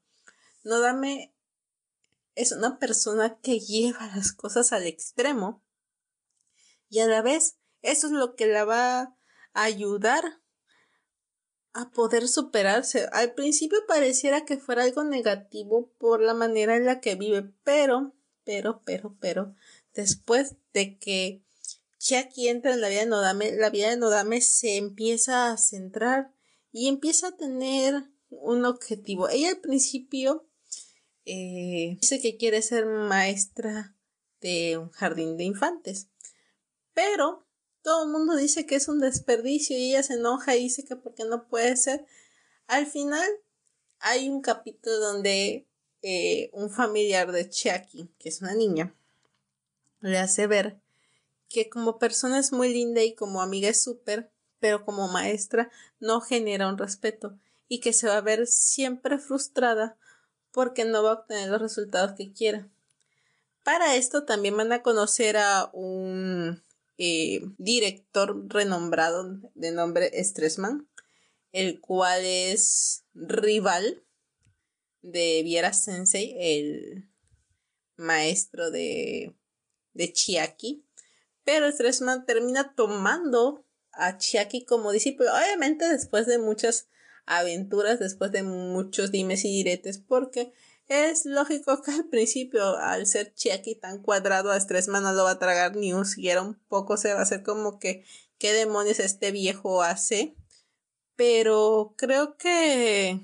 Nodame 0.64 1.34
es 2.36 2.52
una 2.52 2.80
persona 2.80 3.40
que 3.42 3.60
lleva 3.60 4.08
las 4.16 4.32
cosas 4.32 4.72
al 4.72 4.88
extremo 4.88 5.64
y 6.90 7.00
a 7.00 7.08
la 7.08 7.22
vez 7.22 7.58
eso 7.82 8.08
es 8.08 8.14
lo 8.14 8.36
que 8.36 8.48
la 8.48 8.66
va 8.66 9.00
a 9.02 9.64
ayudar 9.64 10.42
a 11.78 11.92
poder 11.92 12.28
superarse. 12.28 13.08
Al 13.12 13.34
principio 13.34 13.78
pareciera 13.88 14.46
que 14.46 14.58
fuera 14.58 14.84
algo 14.84 15.04
negativo 15.04 15.92
por 16.00 16.22
la 16.22 16.34
manera 16.34 16.76
en 16.76 16.86
la 16.86 17.00
que 17.02 17.14
vive, 17.14 17.52
pero, 17.64 18.16
pero, 18.44 18.82
pero, 18.84 19.16
pero, 19.20 19.56
después 19.94 20.56
de 20.74 20.98
que 20.98 21.44
Chiaki 22.00 22.48
entra 22.48 22.74
en 22.74 22.82
la 22.82 22.90
vida 22.90 23.02
de 23.02 23.06
Nodame, 23.06 23.52
la 23.52 23.70
vida 23.70 23.92
de 23.92 23.98
Nodame 23.98 24.42
se 24.42 24.78
empieza 24.78 25.52
a 25.52 25.58
centrar 25.58 26.34
y 26.72 26.88
empieza 26.88 27.28
a 27.28 27.38
tener 27.38 28.10
un 28.30 28.66
objetivo. 28.66 29.30
Ella 29.30 29.50
al 29.50 29.58
principio 29.58 30.48
eh, 31.26 31.98
dice 32.02 32.20
que 32.20 32.38
quiere 32.38 32.64
ser 32.64 32.88
maestra 32.88 33.96
de 34.42 34.78
un 34.78 34.90
jardín 34.90 35.38
de 35.38 35.44
infantes, 35.44 36.08
pero 36.96 37.47
todo 37.88 38.04
el 38.04 38.10
mundo 38.10 38.36
dice 38.36 38.66
que 38.66 38.76
es 38.76 38.90
un 38.90 39.00
desperdicio 39.00 39.78
y 39.78 39.92
ella 39.92 40.04
se 40.04 40.16
enoja 40.16 40.58
y 40.58 40.64
dice 40.64 40.84
que 40.84 40.98
porque 40.98 41.24
no 41.24 41.48
puede 41.48 41.78
ser. 41.78 42.06
Al 42.68 42.86
final 42.86 43.26
hay 44.00 44.28
un 44.28 44.42
capítulo 44.42 45.00
donde 45.00 45.66
eh, 46.02 46.50
un 46.52 46.70
familiar 46.70 47.32
de 47.32 47.50
Chiaki, 47.50 48.10
que 48.20 48.28
es 48.28 48.42
una 48.42 48.56
niña, 48.56 48.94
le 50.02 50.18
hace 50.18 50.48
ver 50.48 50.82
que 51.48 51.70
como 51.70 51.98
persona 51.98 52.40
es 52.40 52.52
muy 52.52 52.74
linda 52.74 53.04
y 53.04 53.16
como 53.16 53.42
amiga 53.42 53.70
es 53.70 53.82
súper, 53.82 54.30
pero 54.60 54.84
como 54.84 55.08
maestra 55.08 55.72
no 56.02 56.20
genera 56.20 56.68
un 56.68 56.78
respeto 56.78 57.40
y 57.70 57.80
que 57.80 57.94
se 57.94 58.10
va 58.10 58.18
a 58.18 58.22
ver 58.22 58.48
siempre 58.48 59.18
frustrada 59.18 59.96
porque 60.52 60.84
no 60.84 61.04
va 61.04 61.12
a 61.12 61.14
obtener 61.14 61.48
los 61.48 61.62
resultados 61.62 62.18
que 62.18 62.34
quiera. 62.34 62.68
Para 63.64 63.96
esto 63.96 64.26
también 64.26 64.58
van 64.58 64.74
a 64.74 64.84
conocer 64.84 65.38
a 65.38 65.70
un 65.72 66.67
eh, 66.98 67.42
director 67.58 68.46
renombrado 68.48 69.40
de 69.56 69.72
nombre 69.72 70.12
Stressman, 70.24 70.88
el 71.52 71.80
cual 71.80 72.24
es 72.24 73.06
rival 73.14 74.04
de 75.02 75.42
Viera 75.44 75.74
Sensei, 75.74 76.36
el 76.40 77.10
maestro 77.96 78.72
de, 78.72 79.36
de 79.94 80.14
Chiaki. 80.14 80.86
Pero 81.44 81.72
Stressman 81.72 82.26
termina 82.26 82.76
tomando 82.76 83.66
a 83.92 84.18
Chiaki 84.18 84.66
como 84.66 84.92
discípulo, 84.92 85.34
obviamente 85.34 85.88
después 85.88 86.28
de 86.28 86.38
muchas 86.38 86.90
aventuras, 87.26 88.00
después 88.00 88.32
de 88.32 88.44
muchos 88.44 89.12
dimes 89.12 89.46
y 89.46 89.50
diretes, 89.50 89.98
porque 89.98 90.54
es 90.88 91.26
lógico 91.26 91.82
que 91.82 91.92
al 91.92 92.06
principio, 92.06 92.78
al 92.78 93.06
ser 93.08 93.34
Chiaki 93.34 93.76
tan 93.76 94.02
cuadrado, 94.02 94.52
a 94.52 94.60
Stressman 94.60 95.04
no 95.04 95.14
lo 95.14 95.24
va 95.24 95.32
a 95.32 95.40
tragar 95.40 95.76
ni 95.76 95.94
un 95.94 96.06
siquiera 96.06 96.42
un 96.42 96.56
poco, 96.68 96.98
se 96.98 97.14
va 97.14 97.20
a 97.20 97.24
hacer 97.24 97.44
como 97.44 97.80
que, 97.80 98.06
¿qué 98.38 98.54
demonios 98.54 99.00
este 99.00 99.32
viejo 99.32 99.84
hace? 99.84 100.36
Pero 101.16 101.94
creo 101.98 102.38
que 102.38 103.20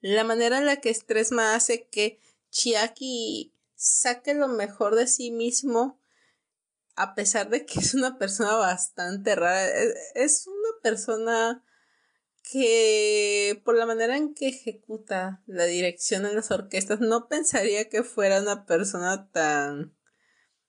la 0.00 0.24
manera 0.24 0.58
en 0.58 0.66
la 0.66 0.80
que 0.80 0.94
Stressman 0.94 1.54
hace 1.54 1.88
que 1.88 2.20
Chiaki 2.50 3.54
saque 3.74 4.34
lo 4.34 4.48
mejor 4.48 4.94
de 4.94 5.06
sí 5.06 5.30
mismo, 5.30 6.00
a 6.96 7.14
pesar 7.14 7.50
de 7.50 7.66
que 7.66 7.80
es 7.80 7.94
una 7.94 8.18
persona 8.18 8.56
bastante 8.56 9.34
rara, 9.34 9.68
es 10.14 10.46
una 10.46 10.80
persona 10.82 11.64
que 12.50 13.60
por 13.64 13.76
la 13.76 13.86
manera 13.86 14.16
en 14.16 14.34
que 14.34 14.48
ejecuta 14.48 15.42
la 15.46 15.64
dirección 15.64 16.26
en 16.26 16.34
las 16.34 16.50
orquestas 16.50 17.00
no 17.00 17.28
pensaría 17.28 17.88
que 17.88 18.02
fuera 18.02 18.40
una 18.40 18.66
persona 18.66 19.30
tan 19.30 19.94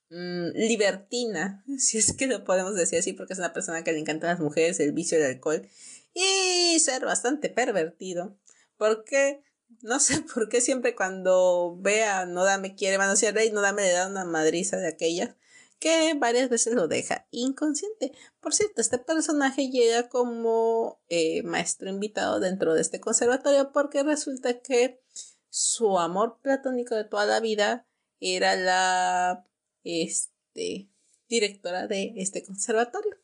mm, 0.10 0.50
libertina, 0.54 1.64
si 1.78 1.98
es 1.98 2.14
que 2.14 2.28
lo 2.28 2.44
podemos 2.44 2.76
decir 2.76 3.00
así, 3.00 3.14
porque 3.14 3.34
es 3.34 3.40
una 3.40 3.54
persona 3.54 3.84
que 3.84 3.94
le 3.94 4.00
encantan 4.00 4.30
las 4.30 4.40
mujeres, 4.40 4.80
el 4.80 4.92
vicio 4.92 5.18
del 5.18 5.36
alcohol 5.36 5.68
y 6.14 6.80
ser 6.80 7.06
bastante 7.06 7.50
pervertido, 7.50 8.38
porque 8.78 9.44
no 9.82 10.00
sé 10.00 10.22
por 10.34 10.50
qué 10.50 10.62
siempre 10.62 10.96
cuando 10.96 11.78
vea 11.80 12.26
Noda 12.26 12.58
me 12.58 12.76
quiere 12.76 12.98
manosear 12.98 13.42
y 13.44 13.52
Noda 13.52 13.74
me 13.74 13.84
le 13.84 13.92
da 13.92 14.08
una 14.08 14.26
madriza 14.26 14.78
de 14.78 14.90
aquellas 14.90 15.36
que 15.82 16.14
varias 16.14 16.48
veces 16.50 16.76
lo 16.76 16.88
deja 16.88 17.28
inconsciente. 17.32 18.14
Por 18.40 18.54
cierto, 18.54 18.82
este 18.82 19.00
personaje 19.00 19.70
llega 19.72 20.10
como 20.10 21.02
eh, 21.10 21.42
maestro 21.42 21.90
invitado 21.90 22.40
dentro 22.40 22.76
de 22.76 22.82
este 22.82 23.02
conservatorio 23.02 23.72
porque 23.74 24.04
resulta 24.04 24.62
que 24.62 25.02
su 25.50 25.98
amor 25.98 26.40
platónico 26.42 26.96
de 26.96 27.04
toda 27.04 27.26
la 27.26 27.40
vida 27.40 27.88
era 28.20 28.56
la 28.56 29.48
este, 29.84 30.88
directora 31.28 31.88
de 31.88 32.14
este 32.16 32.44
conservatorio. 32.44 33.18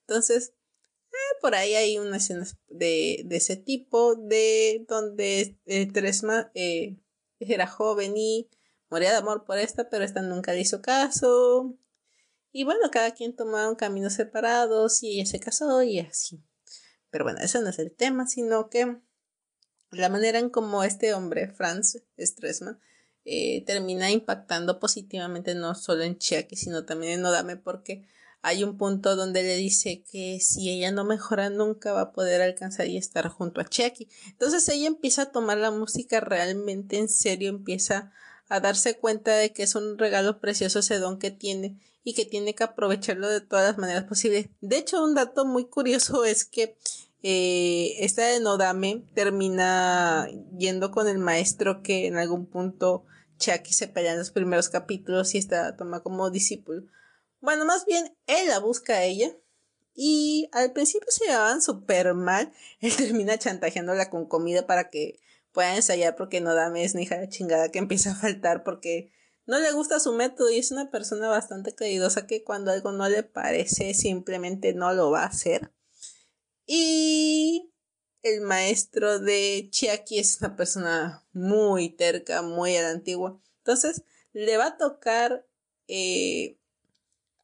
Entonces, 0.00 0.54
eh, 1.12 1.38
por 1.42 1.54
ahí 1.54 1.74
hay 1.74 1.98
unas 1.98 2.24
escenas 2.24 2.56
de, 2.68 3.26
ese 3.30 3.56
tipo, 3.56 4.14
de 4.14 4.86
donde 4.88 5.58
eh, 5.66 5.92
Tresma 5.92 6.50
era 7.38 7.66
joven 7.66 8.16
y 8.16 8.48
moría 8.88 9.10
de 9.10 9.18
amor 9.18 9.44
por 9.44 9.58
esta, 9.58 9.90
pero 9.90 10.04
esta 10.04 10.22
nunca 10.22 10.54
le 10.54 10.62
hizo 10.62 10.80
caso. 10.80 11.76
Y 12.52 12.64
bueno, 12.64 12.90
cada 12.90 13.12
quien 13.12 13.34
tomaron 13.34 13.74
caminos 13.74 14.12
separados 14.12 15.02
y 15.02 15.14
ella 15.18 15.26
se 15.26 15.40
casó 15.40 15.82
y 15.82 16.00
así. 16.00 16.44
Pero 17.10 17.24
bueno, 17.24 17.40
eso 17.40 17.60
no 17.62 17.70
es 17.70 17.78
el 17.78 17.90
tema, 17.90 18.26
sino 18.26 18.68
que 18.68 19.00
la 19.90 20.08
manera 20.08 20.38
en 20.38 20.50
como 20.50 20.84
este 20.84 21.14
hombre, 21.14 21.48
Franz 21.48 21.98
Stressman, 22.18 22.78
eh, 23.24 23.64
termina 23.64 24.10
impactando 24.10 24.80
positivamente 24.80 25.54
no 25.54 25.74
solo 25.74 26.02
en 26.02 26.18
Chiaki, 26.18 26.56
sino 26.56 26.84
también 26.84 27.20
en 27.20 27.24
Odame, 27.24 27.56
porque 27.56 28.06
hay 28.42 28.64
un 28.64 28.76
punto 28.76 29.14
donde 29.14 29.42
le 29.42 29.56
dice 29.56 30.02
que 30.02 30.40
si 30.40 30.70
ella 30.70 30.90
no 30.90 31.04
mejora 31.04 31.48
nunca 31.48 31.92
va 31.92 32.00
a 32.00 32.12
poder 32.12 32.42
alcanzar 32.42 32.88
y 32.88 32.96
estar 32.96 33.28
junto 33.28 33.60
a 33.60 33.64
Chiaki. 33.64 34.08
Entonces 34.26 34.68
ella 34.68 34.88
empieza 34.88 35.22
a 35.22 35.32
tomar 35.32 35.58
la 35.58 35.70
música 35.70 36.20
realmente 36.20 36.98
en 36.98 37.08
serio, 37.08 37.50
empieza 37.50 38.12
a 38.48 38.60
darse 38.60 38.98
cuenta 38.98 39.36
de 39.36 39.52
que 39.52 39.62
es 39.62 39.74
un 39.76 39.96
regalo 39.96 40.40
precioso 40.40 40.80
ese 40.80 40.98
don 40.98 41.18
que 41.18 41.30
tiene 41.30 41.78
y 42.04 42.14
que 42.14 42.24
tiene 42.24 42.54
que 42.54 42.64
aprovecharlo 42.64 43.28
de 43.28 43.40
todas 43.40 43.66
las 43.66 43.78
maneras 43.78 44.04
posibles. 44.04 44.48
De 44.60 44.78
hecho, 44.78 45.02
un 45.02 45.14
dato 45.14 45.44
muy 45.44 45.66
curioso 45.66 46.24
es 46.24 46.44
que 46.44 46.76
eh, 47.22 47.94
esta 48.00 48.26
de 48.26 48.40
Nodame 48.40 49.04
termina 49.14 50.28
yendo 50.58 50.90
con 50.90 51.06
el 51.06 51.18
maestro 51.18 51.82
que 51.82 52.06
en 52.06 52.16
algún 52.16 52.46
punto 52.46 53.04
Chucky 53.38 53.72
se 53.72 53.88
pelea 53.88 54.12
en 54.12 54.18
los 54.18 54.30
primeros 54.30 54.68
capítulos 54.68 55.34
y 55.34 55.38
esta 55.38 55.76
toma 55.76 56.02
como 56.02 56.30
discípulo. 56.30 56.82
Bueno, 57.40 57.64
más 57.64 57.86
bien 57.86 58.16
él 58.26 58.48
la 58.48 58.58
busca 58.58 58.94
a 58.94 59.04
ella 59.04 59.32
y 59.94 60.48
al 60.52 60.72
principio 60.72 61.08
se 61.10 61.26
llevaban 61.26 61.60
súper 61.60 62.14
mal. 62.14 62.52
Él 62.80 62.96
termina 62.96 63.38
chantajeándola 63.38 64.10
con 64.10 64.26
comida 64.26 64.66
para 64.66 64.90
que 64.90 65.20
pueda 65.52 65.76
ensayar 65.76 66.16
porque 66.16 66.40
Nodame 66.40 66.84
es 66.84 66.94
una 66.94 67.02
hija 67.02 67.18
de 67.18 67.28
chingada 67.28 67.70
que 67.70 67.78
empieza 67.78 68.12
a 68.12 68.14
faltar 68.14 68.64
porque 68.64 69.10
no 69.46 69.58
le 69.58 69.72
gusta 69.72 70.00
su 70.00 70.12
método 70.12 70.50
y 70.50 70.58
es 70.58 70.70
una 70.70 70.90
persona 70.90 71.28
bastante 71.28 71.74
caridosa 71.74 72.26
que 72.26 72.44
cuando 72.44 72.70
algo 72.70 72.92
no 72.92 73.08
le 73.08 73.22
parece 73.22 73.94
simplemente 73.94 74.74
no 74.74 74.92
lo 74.92 75.10
va 75.10 75.22
a 75.22 75.26
hacer. 75.26 75.72
Y 76.66 77.72
el 78.22 78.40
maestro 78.42 79.18
de 79.18 79.68
Chiaki 79.70 80.18
es 80.18 80.38
una 80.40 80.56
persona 80.56 81.26
muy 81.32 81.90
terca, 81.90 82.42
muy 82.42 82.76
a 82.76 82.82
la 82.82 82.90
antigua. 82.90 83.40
Entonces 83.58 84.02
le 84.32 84.56
va 84.56 84.66
a 84.66 84.76
tocar 84.76 85.46
eh, 85.88 86.58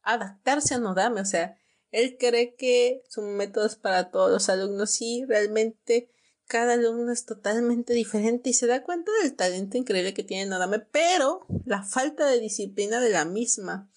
adaptarse 0.01 0.75
a 0.75 0.79
Nodame. 0.79 1.21
O 1.21 1.25
sea, 1.25 1.57
él 1.91 2.17
cree 2.17 2.55
que 2.55 3.03
su 3.09 3.21
método 3.21 3.65
es 3.65 3.75
para 3.75 4.09
todos 4.09 4.31
los 4.31 4.49
alumnos 4.49 5.01
y 5.01 5.25
realmente 5.25 6.09
cada 6.49 6.73
alumno 6.73 7.11
es 7.11 7.25
totalmente 7.25 7.93
diferente 7.93 8.49
y 8.49 8.53
se 8.53 8.65
da 8.65 8.81
cuenta 8.81 9.11
del 9.21 9.35
talento 9.35 9.77
increíble 9.77 10.15
que 10.15 10.23
tiene 10.23 10.49
Nodame, 10.49 10.79
pero 10.79 11.45
la 11.65 11.83
falta 11.83 12.25
de 12.25 12.39
disciplina 12.39 12.99
de 12.99 13.11
la 13.11 13.23
misma. 13.23 13.87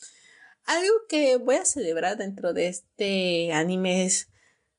Algo 0.67 0.93
que 1.09 1.37
voy 1.39 1.57
a 1.57 1.65
celebrar 1.65 2.19
dentro 2.19 2.53
de 2.53 2.69
este 2.69 3.55
anime 3.55 4.05
es 4.05 4.29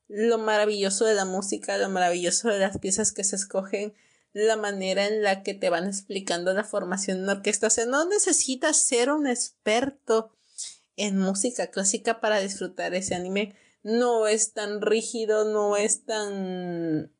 lo 0.06 0.38
maravilloso 0.38 1.04
de 1.04 1.14
la 1.14 1.24
música, 1.24 1.76
lo 1.76 1.88
maravilloso 1.88 2.48
de 2.48 2.60
las 2.60 2.78
piezas 2.78 3.10
que 3.10 3.24
se 3.24 3.34
escogen, 3.34 3.92
la 4.32 4.56
manera 4.56 5.08
en 5.08 5.24
la 5.24 5.42
que 5.42 5.54
te 5.54 5.68
van 5.68 5.88
explicando 5.88 6.54
la 6.54 6.62
formación 6.62 7.18
en 7.18 7.28
orquesta. 7.28 7.66
O 7.66 7.70
sea, 7.70 7.86
no 7.86 8.08
necesitas 8.08 8.76
ser 8.76 9.10
un 9.10 9.26
experto 9.26 10.30
en 10.94 11.18
música 11.18 11.72
clásica 11.72 12.20
para 12.20 12.38
disfrutar 12.38 12.94
ese 12.94 13.16
anime. 13.16 13.56
No 13.82 14.28
es 14.28 14.52
tan 14.52 14.80
rígido, 14.80 15.44
no 15.44 15.76
es 15.76 16.04
tan 16.04 17.10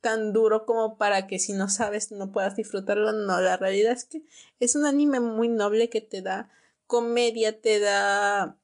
tan 0.00 0.32
duro 0.32 0.66
como 0.66 0.96
para 0.96 1.26
que 1.26 1.38
si 1.38 1.52
no 1.52 1.68
sabes 1.68 2.12
no 2.12 2.32
puedas 2.32 2.56
disfrutarlo. 2.56 3.12
No, 3.12 3.40
la 3.40 3.56
realidad 3.56 3.92
es 3.92 4.04
que 4.04 4.22
es 4.60 4.76
un 4.76 4.86
anime 4.86 5.20
muy 5.20 5.48
noble 5.48 5.90
que 5.90 6.00
te 6.00 6.22
da 6.22 6.50
comedia, 6.86 7.60
te 7.60 7.80
da 7.80 8.58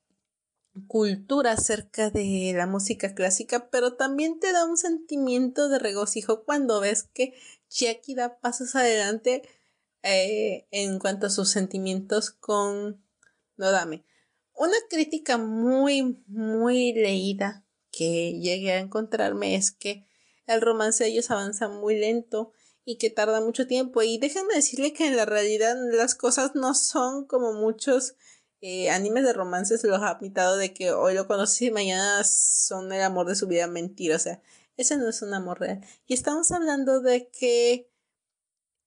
cultura 0.89 1.53
acerca 1.53 2.11
de 2.11 2.53
la 2.57 2.67
música 2.67 3.15
clásica, 3.15 3.69
pero 3.71 3.95
también 3.95 4.41
te 4.41 4.53
da 4.53 4.65
un 4.65 4.77
sentimiento 4.77 5.69
de 5.69 5.79
regocijo 5.79 6.45
cuando 6.45 6.81
ves 6.81 7.09
que 7.15 7.35
Chiaki 7.69 8.15
da 8.15 8.41
pasos 8.41 8.75
adelante 8.75 9.43
eh, 10.03 10.67
en 10.71 10.99
cuanto 10.99 11.27
a 11.27 11.31
sus 11.31 11.49
sentimientos 11.51 12.31
con 12.31 13.03
Nodame. 13.57 14.05
Una 14.55 14.77
crítica 14.89 15.39
muy, 15.39 16.23
muy 16.27 16.93
leída 16.93 17.65
que 17.91 18.39
llegué 18.41 18.73
a 18.73 18.79
encontrarme 18.81 19.57
es 19.57 19.71
que 19.71 20.07
el 20.47 20.61
romance 20.61 21.05
de 21.05 21.11
ellos 21.11 21.31
avanza 21.31 21.69
muy 21.69 21.97
lento 21.99 22.53
y 22.85 22.97
que 22.97 23.11
tarda 23.11 23.41
mucho 23.41 23.67
tiempo. 23.67 24.03
Y 24.03 24.19
déjenme 24.19 24.55
decirle 24.55 24.93
que 24.93 25.07
en 25.07 25.17
la 25.17 25.25
realidad 25.25 25.77
las 25.93 26.15
cosas 26.15 26.55
no 26.55 26.75
son 26.75 27.27
como 27.27 27.53
muchos 27.53 28.17
eh, 28.61 28.91
animes 28.91 29.25
de 29.25 29.35
romances 29.35 29.85
los 29.85 30.01
ha 30.03 30.19
pintado 30.19 30.57
de 30.57 30.73
que 30.73 30.93
hoy 30.93 31.13
lo 31.13 31.27
conocí 31.27 31.67
y 31.67 31.71
mañana 31.71 32.25
son 32.25 32.91
el 32.93 33.03
amor 33.03 33.27
de 33.27 33.37
su 33.37 33.47
vida 33.47 33.67
mentira. 33.67 34.17
O 34.17 34.19
sea, 34.19 34.43
ese 34.77 34.97
no 34.97 35.09
es 35.09 35.23
un 35.23 35.35
amor 35.35 35.61
real. 35.61 35.85
Y 36.07 36.15
estamos 36.15 36.51
hablando 36.51 37.01
de 37.01 37.29
que 37.29 37.91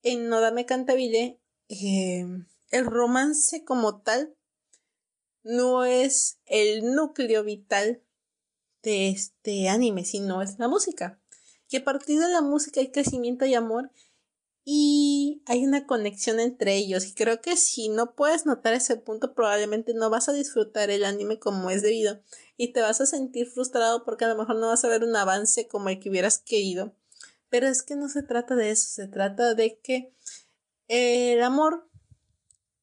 en 0.04 0.30
Nodame 0.30 0.66
Cantabile 0.66 1.40
eh, 1.70 2.26
el 2.72 2.86
romance 2.86 3.64
como 3.64 4.02
tal 4.02 4.36
no 5.44 5.86
es 5.86 6.40
el 6.46 6.94
núcleo 6.94 7.44
vital 7.44 8.02
de 8.84 9.10
este 9.10 9.70
anime, 9.70 10.06
sino 10.06 10.42
es 10.42 10.60
la 10.60 10.68
música 10.68 11.20
que 11.70 11.78
a 11.78 11.84
partir 11.84 12.20
de 12.20 12.30
la 12.30 12.42
música 12.42 12.80
hay 12.80 12.92
crecimiento 12.92 13.46
y 13.46 13.54
amor 13.54 13.92
y 14.70 15.42
hay 15.46 15.64
una 15.64 15.86
conexión 15.86 16.42
entre 16.42 16.76
ellos 16.76 17.06
y 17.06 17.14
creo 17.14 17.40
que 17.40 17.56
si 17.56 17.88
no 17.88 18.16
puedes 18.16 18.46
notar 18.46 18.74
ese 18.74 18.98
punto 18.98 19.34
probablemente 19.34 19.94
no 19.94 20.10
vas 20.10 20.28
a 20.28 20.34
disfrutar 20.34 20.90
el 20.90 21.06
anime 21.06 21.40
como 21.40 21.70
es 21.70 21.82
debido 21.82 22.22
y 22.58 22.74
te 22.74 22.82
vas 22.82 23.00
a 23.00 23.06
sentir 23.06 23.48
frustrado 23.48 24.04
porque 24.04 24.26
a 24.26 24.28
lo 24.28 24.36
mejor 24.36 24.58
no 24.58 24.68
vas 24.68 24.84
a 24.84 24.90
ver 24.90 25.06
un 25.06 25.16
avance 25.16 25.70
como 25.70 25.88
el 25.88 26.00
que 26.00 26.10
hubieras 26.10 26.40
querido. 26.40 26.94
Pero 27.50 27.68
es 27.68 27.82
que 27.82 27.96
no 27.96 28.10
se 28.10 28.24
trata 28.24 28.56
de 28.56 28.72
eso, 28.72 28.88
se 28.90 29.08
trata 29.08 29.54
de 29.54 29.80
que 29.80 30.12
el 30.90 31.42
amor 31.42 31.88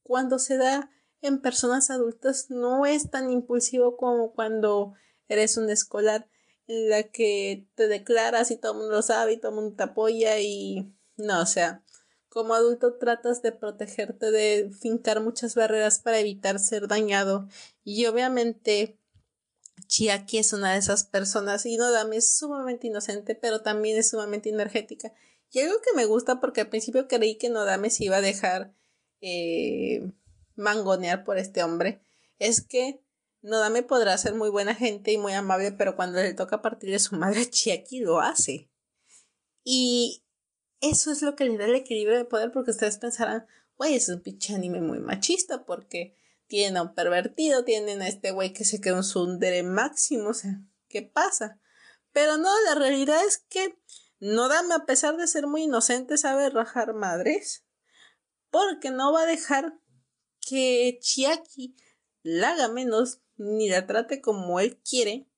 cuando 0.03 0.39
se 0.39 0.57
da 0.57 0.91
en 1.21 1.41
personas 1.41 1.91
adultas 1.91 2.51
no 2.51 2.87
es 2.87 3.11
tan 3.11 3.31
impulsivo 3.31 3.97
como 3.97 4.33
cuando 4.33 4.95
eres 5.29 5.57
un 5.57 5.69
escolar 5.69 6.29
en 6.67 6.89
la 6.91 7.03
que 7.05 7.67
te 7.75 7.89
declaras 7.89 8.51
y 8.51 8.57
todo 8.57 8.73
el 8.73 8.79
mundo 8.79 8.95
lo 8.95 9.03
sabe 9.03 9.35
y 9.35 9.37
todo 9.39 9.51
el 9.51 9.57
mundo 9.57 9.77
te 9.77 9.83
apoya 9.83 10.41
y 10.41 10.93
no, 11.17 11.43
o 11.43 11.47
sea, 11.47 11.85
como 12.29 12.55
adulto 12.55 12.95
tratas 12.99 13.43
de 13.43 13.53
protegerte, 13.53 14.31
de 14.31 14.71
fincar 14.81 15.21
muchas 15.21 15.55
barreras 15.55 16.01
para 16.01 16.19
evitar 16.19 16.59
ser 16.59 16.89
dañado. 16.89 17.49
Y 17.85 18.07
obviamente 18.07 18.99
Chiaki 19.87 20.39
es 20.39 20.53
una 20.53 20.73
de 20.73 20.79
esas 20.79 21.05
personas 21.05 21.65
y 21.67 21.77
Nodame 21.77 22.17
es 22.17 22.37
sumamente 22.37 22.89
inocente, 22.89 23.35
pero 23.35 23.63
también 23.63 23.99
es 23.99 24.11
sumamente 24.11 24.49
energética. 24.49 25.13
Y 25.53 25.61
algo 25.61 25.77
que 25.81 25.95
me 25.97 26.07
gusta 26.07 26.41
porque 26.41 26.63
al 26.63 26.69
principio 26.69 27.07
creí 27.07 27.37
que 27.39 27.51
Nodame 27.51 27.91
se 27.91 28.05
iba 28.05 28.17
a 28.17 28.21
dejar 28.21 28.75
eh, 29.21 30.11
mangonear 30.57 31.25
por 31.25 31.39
este 31.39 31.63
hombre, 31.63 32.03
es 32.39 32.61
que 32.67 33.04
Nodame 33.45 33.83
podrá 33.83 34.17
ser 34.17 34.35
muy 34.35 34.49
buena 34.49 34.75
gente 34.75 35.13
y 35.13 35.19
muy 35.19 35.35
amable, 35.35 35.71
pero 35.71 35.97
cuando 35.97 36.19
le 36.19 36.33
toca 36.33 36.63
partir 36.63 36.91
de 36.91 36.99
su 36.99 37.15
madre, 37.15 37.45
Chiaki 37.51 38.01
lo 38.01 38.21
hace. 38.21 38.71
Y 39.63 40.25
eso 40.81 41.13
es 41.13 41.21
lo 41.21 41.37
que 41.37 41.45
le 41.45 41.59
da 41.59 41.67
el 41.67 41.75
equilibrio 41.75 42.17
de 42.17 42.25
poder 42.25 42.53
porque 42.53 42.71
ustedes 42.71 42.97
pensarán, 42.97 43.47
güey, 43.77 43.97
es 43.97 44.09
un 44.09 44.23
pinche 44.23 44.55
anime 44.55 44.81
muy 44.81 44.99
machista 44.99 45.67
porque 45.67 46.17
tienen 46.47 46.79
a 46.79 46.83
un 46.83 46.95
pervertido, 46.95 47.65
tienen 47.65 48.01
a 48.01 48.09
este 48.09 48.31
güey 48.31 48.55
que 48.55 48.65
se 48.65 48.81
queda 48.81 48.97
un 48.97 49.05
sundere 49.05 49.63
máximo, 49.63 50.31
o 50.31 50.35
sea, 50.35 50.63
¿qué 50.89 51.03
pasa? 51.03 51.61
Pero 52.13 52.39
no, 52.39 52.49
la 52.63 52.77
realidad 52.77 53.23
es 53.27 53.45
que 53.51 53.79
Nodame, 54.21 54.73
a 54.73 54.87
pesar 54.87 55.19
de 55.19 55.27
ser 55.27 55.47
muy 55.47 55.65
inocente, 55.65 56.17
sabe 56.17 56.49
rajar 56.49 56.95
madres 56.95 57.67
porque 58.49 58.91
no 58.91 59.13
va 59.13 59.25
a 59.25 59.27
dejar 59.27 59.79
que 60.41 60.99
Chiaki 61.03 61.77
la 62.25 62.51
haga 62.51 62.67
menos 62.67 63.21
ni 63.37 63.69
la 63.69 63.87
trate 63.87 64.21
como 64.21 64.59
él 64.59 64.81
quiere 64.83 65.29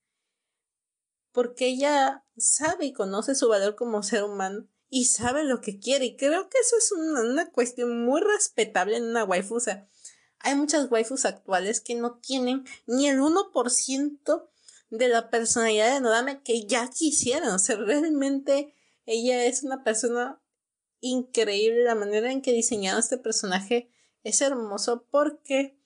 porque 1.36 1.66
ella 1.66 2.24
sabe 2.38 2.86
y 2.86 2.92
conoce 2.94 3.34
su 3.34 3.46
valor 3.46 3.74
como 3.74 4.02
ser 4.02 4.24
humano 4.24 4.66
y 4.88 5.04
sabe 5.04 5.44
lo 5.44 5.60
que 5.60 5.78
quiere. 5.78 6.06
Y 6.06 6.16
creo 6.16 6.48
que 6.48 6.56
eso 6.58 6.76
es 6.78 6.92
una, 6.92 7.50
cuestión 7.50 8.06
muy 8.06 8.22
respetable 8.22 8.96
en 8.96 9.04
una 9.04 9.22
waifu. 9.22 9.56
O 9.56 9.60
sea, 9.60 9.86
hay 10.38 10.54
muchas 10.54 10.90
waifus 10.90 11.26
actuales 11.26 11.82
que 11.82 11.94
no 11.94 12.20
tienen 12.20 12.64
ni 12.86 13.08
el 13.08 13.18
1% 13.18 14.48
de 14.88 15.08
la 15.08 15.28
personalidad 15.28 15.92
de 15.92 16.00
Nodame 16.00 16.40
que 16.42 16.66
ya 16.66 16.88
quisieran. 16.88 17.50
O 17.50 17.58
sea, 17.58 17.76
realmente 17.76 18.74
ella 19.04 19.44
es 19.44 19.62
una 19.62 19.84
persona 19.84 20.40
increíble. 21.00 21.84
La 21.84 21.94
manera 21.94 22.32
en 22.32 22.40
que 22.40 22.52
diseñado 22.52 22.98
este 22.98 23.18
personaje 23.18 23.90
es 24.22 24.40
hermoso 24.40 25.06
porque 25.10 25.78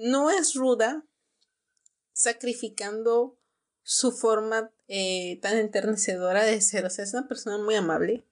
no 0.00 0.30
es 0.30 0.54
ruda, 0.54 1.04
sacrificando 2.12 3.38
su 3.82 4.12
forma 4.12 4.72
eh, 4.88 5.38
tan 5.42 5.58
enternecedora 5.58 6.42
de 6.44 6.60
ser. 6.60 6.86
O 6.86 6.90
sea, 6.90 7.04
es 7.04 7.12
una 7.12 7.28
persona 7.28 7.58
muy 7.58 7.74
amable, 7.74 8.26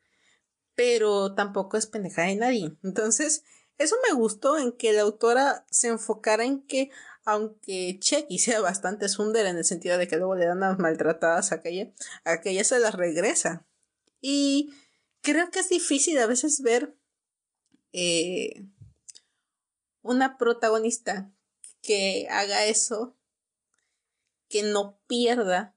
pero 0.74 1.34
tampoco 1.34 1.76
es 1.76 1.86
pendeja 1.86 2.22
de 2.22 2.36
nadie. 2.36 2.76
Entonces, 2.82 3.44
eso 3.76 3.96
me 4.08 4.16
gustó 4.16 4.58
en 4.58 4.72
que 4.72 4.92
la 4.92 5.02
autora 5.02 5.66
se 5.70 5.88
enfocara 5.88 6.44
en 6.44 6.62
que, 6.62 6.90
aunque 7.24 7.98
Checky 8.00 8.38
sea 8.38 8.60
bastante 8.60 9.08
sunder 9.08 9.46
en 9.46 9.58
el 9.58 9.64
sentido 9.64 9.98
de 9.98 10.08
que 10.08 10.16
luego 10.16 10.36
le 10.36 10.46
dan 10.46 10.60
las 10.60 10.78
maltratadas 10.78 11.52
a 11.52 11.56
aquella, 11.56 11.92
a 12.24 12.32
aquella 12.32 12.64
se 12.64 12.78
las 12.78 12.94
regresa. 12.94 13.66
Y 14.20 14.72
creo 15.20 15.50
que 15.50 15.60
es 15.60 15.68
difícil 15.68 16.18
a 16.18 16.26
veces 16.26 16.62
ver 16.62 16.96
eh, 17.92 18.64
una 20.02 20.38
protagonista 20.38 21.30
que 21.82 22.26
haga 22.30 22.66
eso, 22.66 23.16
que 24.48 24.62
no 24.62 24.98
pierda 25.06 25.76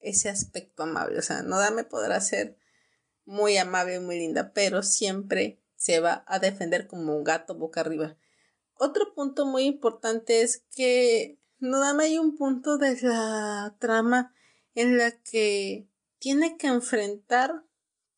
ese 0.00 0.28
aspecto 0.28 0.82
amable. 0.82 1.18
O 1.18 1.22
sea, 1.22 1.42
Nodame 1.42 1.84
podrá 1.84 2.20
ser 2.20 2.56
muy 3.24 3.56
amable 3.56 4.00
muy 4.00 4.18
linda, 4.18 4.52
pero 4.52 4.82
siempre 4.82 5.60
se 5.76 6.00
va 6.00 6.24
a 6.26 6.38
defender 6.38 6.86
como 6.86 7.16
un 7.16 7.24
gato 7.24 7.54
boca 7.54 7.80
arriba. 7.80 8.16
Otro 8.74 9.14
punto 9.14 9.46
muy 9.46 9.64
importante 9.64 10.42
es 10.42 10.64
que 10.74 11.38
Nodame 11.58 12.04
hay 12.04 12.18
un 12.18 12.36
punto 12.36 12.78
de 12.78 12.98
la 13.02 13.76
trama 13.78 14.34
en 14.74 14.98
la 14.98 15.12
que 15.22 15.88
tiene 16.18 16.56
que 16.56 16.66
enfrentar 16.66 17.64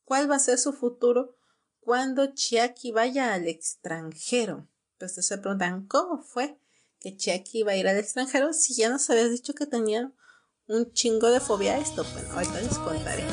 cuál 0.05 0.31
va 0.31 0.37
a 0.37 0.41
ser 0.41 0.59
su 0.59 0.73
futuro 0.73 1.37
cuando 1.81 2.33
Chiaki 2.33 2.93
vaya 2.93 3.35
al 3.35 3.49
extranjero. 3.49 4.69
Entonces 4.93 5.27
se 5.27 5.39
preguntan, 5.39 5.87
¿cómo 5.87 6.23
fue 6.23 6.59
que 7.03 7.17
Chiaki 7.17 7.61
iba 7.61 7.73
a 7.73 7.77
ir 7.77 7.89
al 7.89 7.99
extranjero 7.99 8.53
si 8.53 8.75
ya 8.75 8.89
nos 8.89 9.11
habías 9.11 9.31
dicho 9.31 9.55
que 9.55 9.67
tenía 9.67 10.13
un 10.69 10.93
chingo 10.93 11.31
de 11.31 11.41
fobia 11.41 11.75
a 11.75 11.79
esto. 11.79 12.05
Bueno, 12.15 12.33
ahorita 12.33 12.61
les 12.61 12.79
contaré. 12.79 13.25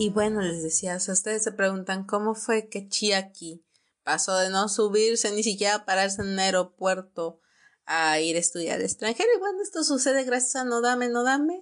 Y 0.00 0.08
bueno, 0.08 0.40
les 0.40 0.62
decía, 0.62 0.96
o 0.96 1.12
ustedes 1.12 1.44
se 1.44 1.52
preguntan 1.52 2.04
cómo 2.04 2.34
fue 2.34 2.70
que 2.70 2.88
Chiaki 2.88 3.66
pasó 4.02 4.34
de 4.38 4.48
no 4.48 4.70
subirse 4.70 5.30
ni 5.30 5.42
siquiera 5.42 5.74
a 5.74 5.84
pararse 5.84 6.22
en 6.22 6.28
un 6.28 6.38
aeropuerto 6.38 7.42
a 7.84 8.18
ir 8.18 8.36
a 8.36 8.38
estudiar 8.38 8.76
al 8.76 8.82
extranjero. 8.82 9.28
Y 9.36 9.38
bueno, 9.38 9.58
esto 9.62 9.84
sucede 9.84 10.24
gracias 10.24 10.56
a 10.56 10.64
Nodame. 10.64 11.10
Nodame 11.10 11.60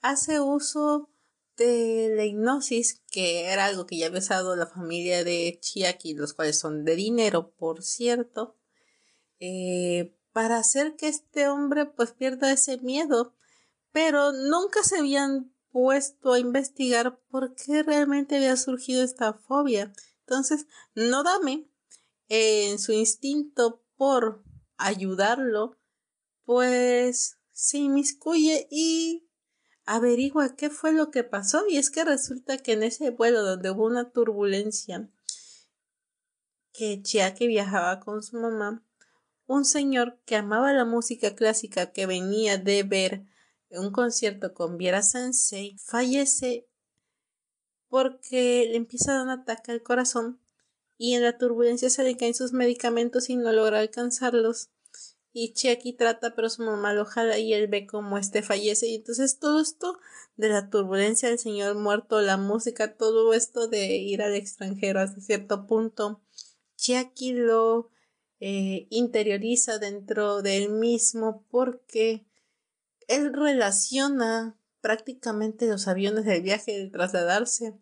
hace 0.00 0.38
uso 0.38 1.10
de 1.56 2.12
la 2.14 2.24
hipnosis 2.24 3.02
que 3.10 3.46
era 3.46 3.64
algo 3.64 3.84
que 3.84 3.98
ya 3.98 4.06
había 4.06 4.20
usado 4.20 4.54
la 4.54 4.68
familia 4.68 5.24
de 5.24 5.58
Chiaki, 5.60 6.14
los 6.14 6.34
cuales 6.34 6.60
son 6.60 6.84
de 6.84 6.94
dinero, 6.94 7.52
por 7.56 7.82
cierto, 7.82 8.56
eh, 9.40 10.16
para 10.32 10.58
hacer 10.58 10.94
que 10.94 11.08
este 11.08 11.48
hombre 11.48 11.86
pues 11.86 12.12
pierda 12.12 12.52
ese 12.52 12.78
miedo, 12.78 13.34
pero 13.90 14.30
nunca 14.30 14.84
se 14.84 14.98
habían 14.98 15.52
puesto 15.72 16.32
a 16.32 16.38
investigar 16.38 17.18
por 17.30 17.54
qué 17.54 17.82
realmente 17.82 18.36
había 18.36 18.56
surgido 18.56 19.02
esta 19.02 19.32
fobia. 19.32 19.92
Entonces, 20.20 20.66
Nodame, 20.94 21.66
en 22.28 22.78
su 22.78 22.92
instinto 22.92 23.82
por 23.96 24.44
ayudarlo, 24.76 25.78
pues 26.44 27.38
se 27.52 27.78
inmiscuye 27.78 28.68
y 28.70 29.28
averigua 29.84 30.54
qué 30.54 30.70
fue 30.70 30.92
lo 30.92 31.10
que 31.10 31.24
pasó 31.24 31.64
y 31.68 31.76
es 31.78 31.90
que 31.90 32.04
resulta 32.04 32.58
que 32.58 32.72
en 32.72 32.82
ese 32.82 33.10
vuelo 33.10 33.42
donde 33.42 33.70
hubo 33.70 33.86
una 33.86 34.10
turbulencia 34.10 35.08
que 36.72 37.02
Chiaki 37.02 37.46
viajaba 37.46 38.00
con 38.00 38.22
su 38.22 38.36
mamá, 38.36 38.84
un 39.46 39.64
señor 39.64 40.18
que 40.24 40.36
amaba 40.36 40.72
la 40.72 40.84
música 40.84 41.34
clásica 41.34 41.92
que 41.92 42.06
venía 42.06 42.58
de 42.58 42.82
ver 42.82 43.26
un 43.74 43.92
concierto 43.92 44.54
con 44.54 44.76
Viera 44.76 45.02
Sensei 45.02 45.76
fallece 45.78 46.68
porque 47.88 48.66
le 48.70 48.76
empieza 48.76 49.12
a 49.12 49.14
dar 49.16 49.24
un 49.24 49.30
ataque 49.30 49.72
al 49.72 49.82
corazón 49.82 50.40
y 50.96 51.14
en 51.14 51.22
la 51.22 51.38
turbulencia 51.38 51.90
se 51.90 52.04
le 52.04 52.16
caen 52.16 52.34
sus 52.34 52.52
medicamentos 52.52 53.28
y 53.28 53.36
no 53.36 53.52
logra 53.52 53.80
alcanzarlos 53.80 54.70
y 55.34 55.54
Chiaki 55.54 55.94
trata, 55.94 56.34
pero 56.34 56.50
su 56.50 56.62
mamá 56.62 56.92
lo 56.92 57.06
jala 57.06 57.38
y 57.38 57.54
él 57.54 57.66
ve 57.66 57.86
como 57.86 58.18
este 58.18 58.42
fallece. 58.42 58.88
Y 58.88 58.96
entonces 58.96 59.38
todo 59.38 59.60
esto 59.60 59.98
de 60.36 60.48
la 60.48 60.68
turbulencia 60.68 61.28
del 61.28 61.38
señor 61.38 61.74
muerto, 61.74 62.20
la 62.20 62.36
música, 62.36 62.96
todo 62.96 63.32
esto 63.32 63.66
de 63.66 63.96
ir 63.96 64.22
al 64.22 64.34
extranjero 64.34 65.00
hasta 65.00 65.20
cierto 65.20 65.66
punto, 65.66 66.20
Chiaki 66.76 67.32
lo 67.32 67.90
eh, 68.40 68.86
interioriza 68.90 69.78
dentro 69.78 70.42
de 70.42 70.58
él 70.58 70.70
mismo 70.70 71.46
porque 71.50 72.26
él 73.08 73.32
relaciona 73.32 74.56
prácticamente 74.80 75.66
los 75.66 75.88
aviones 75.88 76.24
del 76.24 76.42
viaje, 76.42 76.72
de 76.78 76.90
trasladarse, 76.90 77.74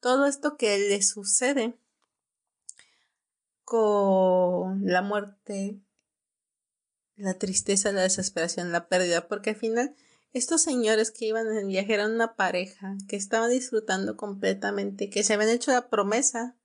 todo 0.00 0.26
esto 0.26 0.56
que 0.56 0.78
le 0.78 1.02
sucede 1.02 1.76
con 3.64 4.86
la 4.86 5.02
muerte 5.02 5.80
la 7.18 7.34
tristeza, 7.34 7.92
la 7.92 8.02
desesperación, 8.02 8.72
la 8.72 8.88
pérdida, 8.88 9.28
porque 9.28 9.50
al 9.50 9.56
final 9.56 9.94
estos 10.32 10.62
señores 10.62 11.10
que 11.10 11.26
iban 11.26 11.48
en 11.48 11.58
el 11.58 11.66
viaje 11.66 11.94
eran 11.94 12.12
una 12.12 12.36
pareja 12.36 12.96
que 13.08 13.16
estaban 13.16 13.50
disfrutando 13.50 14.16
completamente, 14.16 15.10
que 15.10 15.24
se 15.24 15.34
habían 15.34 15.50
hecho 15.50 15.72
la 15.72 15.88
promesa 15.88 16.56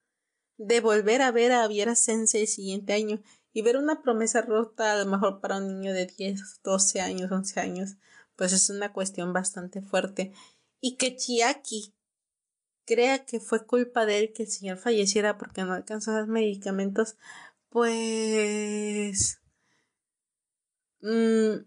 de 0.58 0.80
volver 0.80 1.22
a 1.22 1.32
ver 1.32 1.52
a 1.52 1.68
Viera 1.68 1.96
Sensei 1.96 2.42
el 2.42 2.48
siguiente 2.48 2.94
año 2.94 3.22
y 3.54 3.62
ver 3.62 3.78
una 3.78 4.02
promesa 4.02 4.42
rota 4.42 4.94
a 4.94 4.98
lo 5.04 5.06
mejor 5.10 5.39
para 5.42 5.58
un 5.58 5.68
niño 5.68 5.94
de 5.94 6.08
10, 6.08 6.62
12 6.63 7.02
años, 7.02 7.32
11 7.32 7.60
años, 7.60 7.96
pues 8.36 8.54
es 8.54 8.70
una 8.70 8.92
cuestión 8.94 9.32
bastante 9.34 9.82
fuerte. 9.82 10.34
Y 10.82 10.98
que 10.98 11.16
Chiaki 11.16 11.94
crea 12.86 13.26
que 13.26 13.39
fue 13.39 13.66
culpa 13.66 14.06
de 14.06 14.20
él 14.20 14.34
que 14.34 14.44
el 14.44 14.50
señor 14.50 14.78
falleciera 14.78 15.38
porque 15.38 15.63
no 15.63 15.74
alcanzó 15.74 16.12
los 16.12 16.28
medicamentos, 16.28 17.16
pues 17.70 19.39
Mm, 21.04 21.66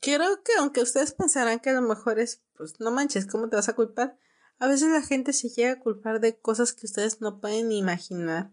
creo 0.00 0.42
que 0.42 0.52
aunque 0.58 0.82
ustedes 0.82 1.12
pensarán 1.12 1.58
que 1.60 1.70
a 1.70 1.72
lo 1.72 1.82
mejor 1.82 2.18
es, 2.18 2.42
pues 2.54 2.80
no 2.80 2.90
manches, 2.90 3.26
¿cómo 3.26 3.48
te 3.48 3.56
vas 3.56 3.68
a 3.70 3.74
culpar? 3.74 4.18
A 4.58 4.68
veces 4.68 4.90
la 4.90 5.00
gente 5.02 5.32
se 5.32 5.48
llega 5.48 5.72
a 5.72 5.80
culpar 5.80 6.20
de 6.20 6.38
cosas 6.38 6.74
que 6.74 6.84
ustedes 6.86 7.20
no 7.22 7.40
pueden 7.40 7.72
imaginar 7.72 8.52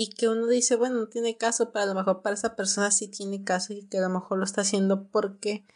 y 0.00 0.10
que 0.10 0.28
uno 0.28 0.46
dice, 0.46 0.76
bueno, 0.76 0.94
no 0.94 1.08
tiene 1.08 1.36
caso, 1.36 1.72
pero 1.72 1.82
a 1.82 1.86
lo 1.86 1.94
mejor 1.96 2.22
para 2.22 2.34
esa 2.34 2.54
persona 2.54 2.92
sí 2.92 3.08
tiene 3.08 3.42
caso 3.42 3.72
y 3.72 3.82
que 3.88 3.98
a 3.98 4.02
lo 4.02 4.08
mejor 4.08 4.38
lo 4.38 4.44
está 4.44 4.60
haciendo 4.60 5.08
porque 5.08 5.66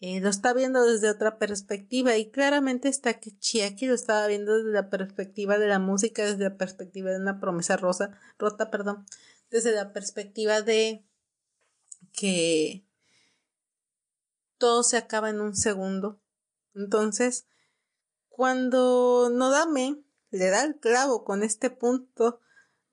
eh, 0.00 0.20
lo 0.20 0.30
está 0.30 0.52
viendo 0.52 0.84
desde 0.84 1.08
otra 1.08 1.38
perspectiva 1.38 2.16
y 2.16 2.32
claramente 2.32 2.88
está 2.88 3.20
que 3.20 3.38
Chiaki 3.38 3.86
lo 3.86 3.94
estaba 3.94 4.26
viendo 4.26 4.58
desde 4.58 4.72
la 4.72 4.90
perspectiva 4.90 5.58
de 5.58 5.68
la 5.68 5.78
música, 5.78 6.24
desde 6.24 6.42
la 6.42 6.56
perspectiva 6.56 7.12
de 7.12 7.18
una 7.18 7.38
promesa 7.38 7.76
rosa, 7.76 8.18
rota, 8.36 8.68
perdón, 8.68 9.06
desde 9.48 9.70
la 9.70 9.92
perspectiva 9.92 10.60
de 10.62 11.04
que 12.12 12.84
todo 14.58 14.82
se 14.82 14.96
acaba 14.96 15.30
en 15.30 15.40
un 15.40 15.54
segundo. 15.54 16.20
Entonces, 16.74 17.46
cuando 18.28 19.30
Nodame 19.32 20.02
le 20.32 20.50
da 20.50 20.64
el 20.64 20.80
clavo 20.80 21.22
con 21.22 21.44
este 21.44 21.70
punto, 21.70 22.40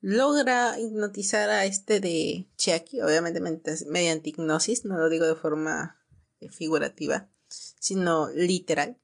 logra 0.00 0.78
hipnotizar 0.78 1.50
a 1.50 1.64
este 1.64 2.00
de 2.00 2.48
Chiaki, 2.56 3.00
obviamente 3.02 3.40
mediante 3.40 4.30
hipnosis, 4.30 4.84
no 4.84 4.98
lo 4.98 5.08
digo 5.08 5.26
de 5.26 5.34
forma 5.34 6.00
eh, 6.40 6.48
figurativa, 6.48 7.28
sino 7.48 8.30
literal. 8.30 8.98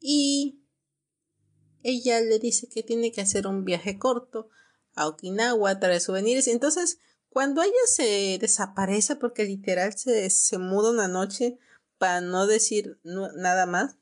Y 0.00 0.60
ella 1.82 2.20
le 2.20 2.38
dice 2.38 2.68
que 2.68 2.82
tiene 2.82 3.12
que 3.12 3.20
hacer 3.20 3.46
un 3.46 3.64
viaje 3.64 3.98
corto 3.98 4.48
a 4.94 5.08
Okinawa, 5.08 5.78
traer 5.80 6.00
souvenirs. 6.00 6.48
Entonces, 6.48 6.98
cuando 7.28 7.62
ella 7.62 7.72
se 7.86 8.38
desaparece, 8.40 9.16
porque 9.16 9.44
literal 9.44 9.96
se, 9.96 10.28
se 10.30 10.58
muda 10.58 10.90
una 10.90 11.08
noche, 11.08 11.58
para 11.98 12.22
no 12.22 12.46
decir 12.46 12.98
nada 13.04 13.66
más, 13.66 13.96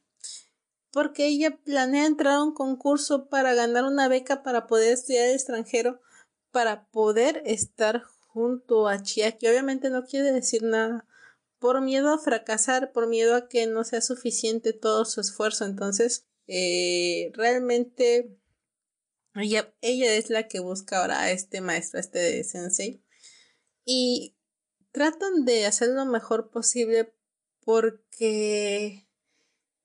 porque 0.92 1.26
ella 1.26 1.58
planea 1.64 2.06
entrar 2.06 2.34
a 2.34 2.42
un 2.42 2.54
concurso 2.54 3.28
para 3.28 3.54
ganar 3.54 3.84
una 3.84 4.06
beca 4.06 4.44
para 4.44 4.68
poder 4.68 4.92
estudiar 4.92 5.26
el 5.26 5.34
extranjero, 5.34 6.00
para 6.58 6.88
poder 6.88 7.40
estar 7.46 8.02
junto 8.02 8.88
a 8.88 9.00
Chiaki. 9.00 9.46
Obviamente 9.46 9.90
no 9.90 10.04
quiere 10.04 10.32
decir 10.32 10.64
nada, 10.64 11.06
por 11.60 11.80
miedo 11.80 12.12
a 12.12 12.18
fracasar, 12.18 12.90
por 12.90 13.06
miedo 13.06 13.36
a 13.36 13.48
que 13.48 13.68
no 13.68 13.84
sea 13.84 14.00
suficiente 14.00 14.72
todo 14.72 15.04
su 15.04 15.20
esfuerzo. 15.20 15.66
Entonces, 15.66 16.26
eh, 16.48 17.30
realmente 17.34 18.36
ella, 19.36 19.72
ella 19.82 20.12
es 20.14 20.30
la 20.30 20.48
que 20.48 20.58
busca 20.58 21.00
ahora 21.00 21.20
a 21.20 21.30
este 21.30 21.60
maestro, 21.60 21.98
a 21.98 22.00
este 22.00 22.42
sensei. 22.42 23.04
Y 23.84 24.34
tratan 24.90 25.44
de 25.44 25.64
hacer 25.64 25.90
lo 25.90 26.06
mejor 26.06 26.50
posible 26.50 27.14
porque 27.60 29.08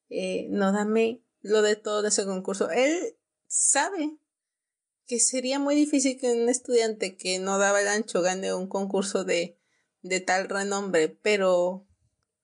eh, 0.09 0.47
no 0.49 0.71
dame 0.71 1.23
lo 1.41 1.61
de 1.61 1.75
todo 1.75 2.01
de 2.01 2.07
ese 2.07 2.25
concurso. 2.25 2.71
Él 2.71 3.15
sabe 3.45 4.17
que 5.07 5.19
sería 5.19 5.59
muy 5.59 5.75
difícil 5.75 6.19
que 6.19 6.31
un 6.31 6.49
estudiante 6.49 7.17
que 7.17 7.39
no 7.39 7.57
daba 7.57 7.81
el 7.81 7.87
ancho 7.87 8.21
gane 8.21 8.53
un 8.53 8.67
concurso 8.67 9.23
de, 9.23 9.57
de 10.01 10.19
tal 10.19 10.49
renombre, 10.49 11.09
pero 11.09 11.87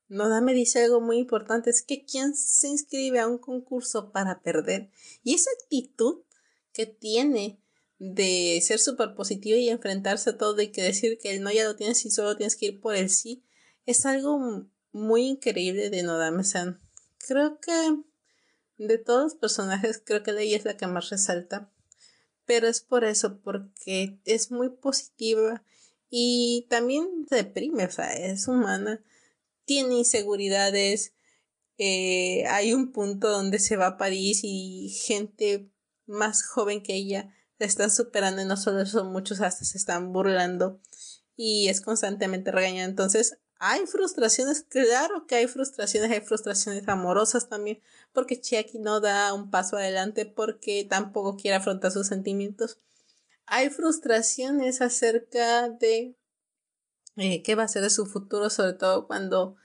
Nodame 0.09 0.53
dice 0.53 0.83
algo 0.83 1.01
muy 1.01 1.17
importante, 1.17 1.69
es 1.69 1.83
que 1.83 2.03
quien 2.03 2.35
se 2.35 2.67
inscribe 2.67 3.19
a 3.19 3.27
un 3.27 3.37
concurso 3.37 4.11
para 4.11 4.41
perder. 4.41 4.89
Y 5.23 5.35
esa 5.35 5.51
actitud 5.61 6.23
que 6.73 6.87
tiene 6.87 7.61
de 7.99 8.59
ser 8.63 8.79
súper 8.79 9.13
positivo 9.13 9.57
y 9.57 9.69
enfrentarse 9.69 10.31
a 10.31 10.37
todo 10.37 10.59
y 10.61 10.71
que 10.71 10.81
decir 10.81 11.19
que 11.21 11.35
el 11.35 11.43
no 11.43 11.51
ya 11.51 11.65
lo 11.65 11.75
tienes 11.75 12.05
y 12.05 12.09
solo 12.09 12.37
tienes 12.37 12.55
que 12.55 12.67
ir 12.67 12.79
por 12.79 12.95
el 12.95 13.09
sí, 13.09 13.45
es 13.85 14.05
algo 14.05 14.39
muy 14.91 15.27
increíble 15.27 15.89
de 15.89 16.03
Nodame-san. 16.03 16.79
Creo 17.19 17.59
que 17.59 17.71
de 18.77 18.97
todos 18.97 19.23
los 19.23 19.35
personajes, 19.35 20.01
creo 20.03 20.23
que 20.23 20.33
de 20.33 20.43
ella 20.43 20.57
es 20.57 20.65
la 20.65 20.77
que 20.77 20.87
más 20.87 21.09
resalta. 21.09 21.71
Pero 22.49 22.67
es 22.67 22.81
por 22.81 23.03
eso, 23.03 23.41
porque 23.43 24.17
es 24.25 24.49
muy 24.49 24.69
positiva 24.71 25.63
y 26.09 26.65
también 26.67 27.27
deprime, 27.29 27.85
o 27.85 27.91
sea, 27.91 28.11
es 28.11 28.47
humana, 28.47 29.03
tiene 29.65 29.99
inseguridades. 29.99 31.13
Eh, 31.77 32.45
hay 32.47 32.73
un 32.73 32.91
punto 32.91 33.29
donde 33.29 33.59
se 33.59 33.75
va 33.75 33.85
a 33.85 33.97
París 33.97 34.39
y 34.41 34.89
gente 35.05 35.69
más 36.07 36.43
joven 36.43 36.81
que 36.81 36.95
ella 36.95 37.31
la 37.59 37.67
están 37.67 37.91
superando 37.91 38.41
y 38.41 38.45
no 38.45 38.57
solo 38.57 38.83
son 38.87 39.11
muchos, 39.11 39.41
hasta 39.41 39.63
se 39.63 39.77
están 39.77 40.11
burlando 40.11 40.81
y 41.35 41.67
es 41.69 41.81
constantemente 41.81 42.51
regañada. 42.51 42.89
Entonces, 42.89 43.37
hay 43.59 43.85
frustraciones, 43.85 44.63
claro 44.63 45.27
que 45.27 45.35
hay 45.35 45.45
frustraciones, 45.45 46.09
hay 46.09 46.21
frustraciones 46.21 46.87
amorosas 46.87 47.47
también, 47.47 47.79
porque 48.13 48.39
Chiaki 48.39 48.79
no 48.79 48.99
da 48.99 49.33
un 49.33 49.49
paso 49.49 49.77
adelante 49.77 50.25
porque 50.25 50.85
tampoco 50.89 51.37
quiere 51.37 51.57
afrontar 51.57 51.91
sus 51.91 52.07
sentimientos. 52.07 52.79
Hay 53.45 53.69
frustraciones 53.69 54.81
acerca 54.81 55.69
de 55.69 56.15
eh, 57.17 57.43
qué 57.43 57.55
va 57.55 57.63
a 57.63 57.67
ser 57.67 57.81
de 57.81 57.89
su 57.89 58.05
futuro, 58.05 58.49
sobre 58.49 58.73
todo 58.73 59.07
cuando 59.07 59.55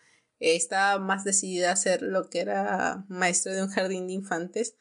eh, 0.41 0.57
está 0.57 0.99
más 0.99 1.25
decidida 1.25 1.73
a 1.73 1.77
ser 1.77 2.03
lo 2.03 2.29
que 2.29 2.41
era 2.41 3.05
maestro 3.09 3.53
de 3.53 3.63
un 3.63 3.69
jardín 3.69 4.07
de 4.07 4.15
infantes. 4.15 4.77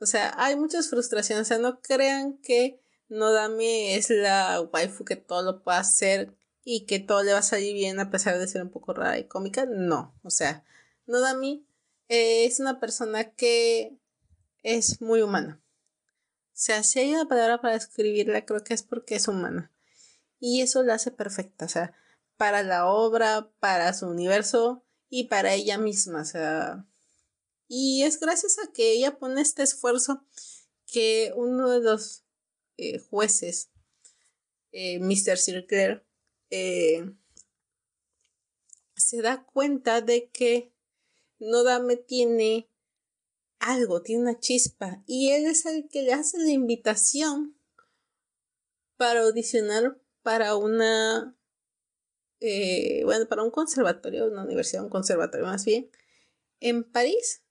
O 0.00 0.06
sea, 0.06 0.34
hay 0.36 0.56
muchas 0.56 0.88
frustraciones. 0.88 1.46
O 1.46 1.48
sea, 1.48 1.58
no 1.58 1.80
crean 1.80 2.38
que 2.38 2.80
Nodame 3.08 3.96
es 3.96 4.10
la 4.10 4.60
waifu 4.60 5.04
que 5.04 5.16
todo 5.16 5.42
lo 5.42 5.62
puede 5.62 5.78
hacer 5.78 6.34
y 6.62 6.84
que 6.86 6.98
todo 6.98 7.22
le 7.22 7.32
va 7.32 7.38
a 7.38 7.42
salir 7.42 7.74
bien 7.74 7.98
a 7.98 8.10
pesar 8.10 8.38
de 8.38 8.46
ser 8.46 8.62
un 8.62 8.70
poco 8.70 8.92
rara 8.92 9.18
y 9.18 9.26
cómica. 9.26 9.66
No, 9.66 10.14
o 10.22 10.30
sea, 10.30 10.64
Nodami 11.06 11.66
eh, 12.08 12.44
es 12.44 12.60
una 12.60 12.80
persona 12.80 13.32
que 13.32 13.98
es 14.62 15.00
muy 15.00 15.22
humana. 15.22 15.62
sea, 16.52 16.82
si 16.82 17.00
hay 17.00 17.14
una 17.14 17.28
palabra 17.28 17.60
para 17.60 17.74
describirla, 17.74 18.44
creo 18.44 18.64
que 18.64 18.74
es 18.74 18.82
porque 18.82 19.16
es 19.16 19.28
humana. 19.28 19.72
Y 20.40 20.62
eso 20.62 20.82
la 20.82 20.94
hace 20.94 21.10
perfecta, 21.10 21.64
o 21.64 21.68
sea, 21.68 21.94
para 22.36 22.62
la 22.62 22.86
obra, 22.86 23.50
para 23.60 23.92
su 23.94 24.06
universo 24.08 24.84
y 25.08 25.24
para 25.24 25.54
ella 25.54 25.78
misma, 25.78 26.22
o 26.22 26.24
sea. 26.24 26.86
Y 27.68 28.02
es 28.04 28.18
gracias 28.20 28.58
a 28.58 28.72
que 28.72 28.92
ella 28.92 29.18
pone 29.18 29.40
este 29.42 29.62
esfuerzo 29.62 30.24
que 30.86 31.32
uno 31.36 31.68
de 31.68 31.80
los 31.80 32.24
eh, 32.76 32.98
jueces, 32.98 33.70
eh, 34.72 34.98
Mr. 35.00 35.36
Eh, 36.50 37.12
se 38.96 39.22
da 39.22 39.44
cuenta 39.44 40.00
de 40.00 40.30
que 40.30 40.72
Nodame 41.38 41.96
tiene 41.96 42.68
algo, 43.58 44.02
tiene 44.02 44.22
una 44.22 44.38
chispa, 44.38 45.02
y 45.06 45.30
él 45.30 45.46
es 45.46 45.66
el 45.66 45.88
que 45.88 46.02
le 46.02 46.12
hace 46.12 46.38
la 46.38 46.50
invitación 46.50 47.56
para 48.96 49.20
audicionar 49.20 49.98
para 50.22 50.56
una, 50.56 51.36
eh, 52.40 53.02
bueno, 53.04 53.26
para 53.28 53.42
un 53.42 53.50
conservatorio, 53.50 54.26
una 54.26 54.44
universidad, 54.44 54.84
un 54.84 54.90
conservatorio 54.90 55.46
más 55.46 55.64
bien, 55.64 55.90
en 56.60 56.84
París. 56.84 57.42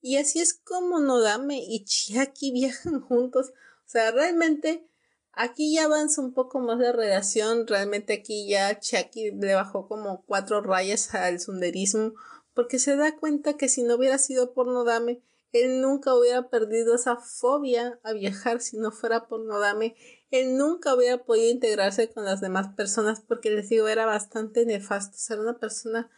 Y 0.00 0.16
así 0.16 0.40
es 0.40 0.54
como 0.54 0.98
Nodame 1.00 1.62
y 1.66 1.84
Chiaki 1.84 2.52
viajan 2.52 3.00
juntos. 3.08 3.52
O 3.86 3.88
sea, 3.88 4.10
realmente 4.10 4.86
aquí 5.32 5.74
ya 5.74 5.84
avanza 5.84 6.20
un 6.20 6.34
poco 6.34 6.60
más 6.60 6.78
la 6.78 6.92
relación. 6.92 7.66
Realmente 7.66 8.14
aquí 8.14 8.48
ya 8.48 8.78
Chiaki 8.78 9.30
le 9.30 9.54
bajó 9.54 9.88
como 9.88 10.24
cuatro 10.26 10.60
rayas 10.62 11.14
al 11.14 11.40
sunderismo 11.40 12.14
porque 12.54 12.78
se 12.78 12.96
da 12.96 13.16
cuenta 13.16 13.56
que 13.56 13.68
si 13.68 13.82
no 13.82 13.96
hubiera 13.96 14.18
sido 14.18 14.54
por 14.54 14.66
Nodame, 14.66 15.22
él 15.52 15.80
nunca 15.80 16.14
hubiera 16.14 16.48
perdido 16.48 16.96
esa 16.96 17.16
fobia 17.16 18.00
a 18.02 18.12
viajar 18.12 18.60
si 18.60 18.76
no 18.76 18.90
fuera 18.90 19.28
por 19.28 19.40
Nodame. 19.40 19.94
Él 20.30 20.56
nunca 20.56 20.94
hubiera 20.94 21.24
podido 21.24 21.50
integrarse 21.50 22.10
con 22.10 22.24
las 22.24 22.40
demás 22.40 22.74
personas 22.74 23.20
porque 23.20 23.50
les 23.50 23.68
digo, 23.68 23.86
era 23.86 24.04
bastante 24.04 24.66
nefasto, 24.66 25.16
ser 25.16 25.38
una 25.38 25.58
persona 25.58 26.10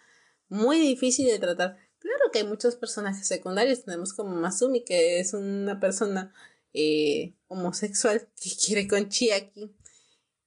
muy 0.49 0.79
difícil 0.79 1.27
de 1.27 1.39
tratar. 1.39 1.77
Claro 1.99 2.31
que 2.33 2.39
hay 2.39 2.47
muchos 2.47 2.77
personajes 2.77 3.27
secundarios, 3.27 3.85
tenemos 3.85 4.15
como 4.15 4.35
Masumi, 4.35 4.85
que 4.85 5.21
es 5.21 5.35
una 5.35 5.81
persona 5.81 6.33
eh, 6.73 7.35
homosexual 7.49 8.29
que 8.43 8.51
quiere 8.57 8.89
con 8.89 9.09
Chiaki 9.09 9.75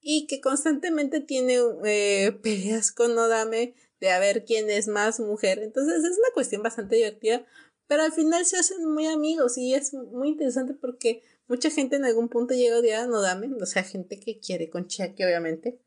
y 0.01 0.25
que 0.27 0.41
constantemente 0.41 1.19
tiene 1.19 1.59
eh, 1.85 2.31
peleas 2.41 2.91
con 2.91 3.13
Nodame 3.13 3.75
de 3.99 4.11
a 4.11 4.19
ver 4.19 4.45
quién 4.45 4.69
es 4.69 4.87
más 4.87 5.19
mujer. 5.19 5.59
Entonces 5.59 6.03
es 6.03 6.17
una 6.17 6.33
cuestión 6.33 6.63
bastante 6.63 6.95
divertida, 6.95 7.45
pero 7.87 8.03
al 8.03 8.11
final 8.11 8.45
se 8.45 8.57
hacen 8.57 8.85
muy 8.85 9.07
amigos 9.07 9.57
y 9.57 9.73
es 9.73 9.93
muy 9.93 10.29
interesante 10.29 10.73
porque 10.73 11.23
mucha 11.47 11.69
gente 11.69 11.95
en 11.95 12.05
algún 12.05 12.29
punto 12.29 12.53
llega 12.53 12.75
a 12.75 12.79
odiar 12.79 13.01
a 13.01 13.07
Nodame, 13.07 13.51
o 13.61 13.65
sea, 13.65 13.83
gente 13.83 14.19
que 14.19 14.39
quiere 14.39 14.69
con 14.69 14.87
Chiaki, 14.87 15.23
obviamente. 15.23 15.79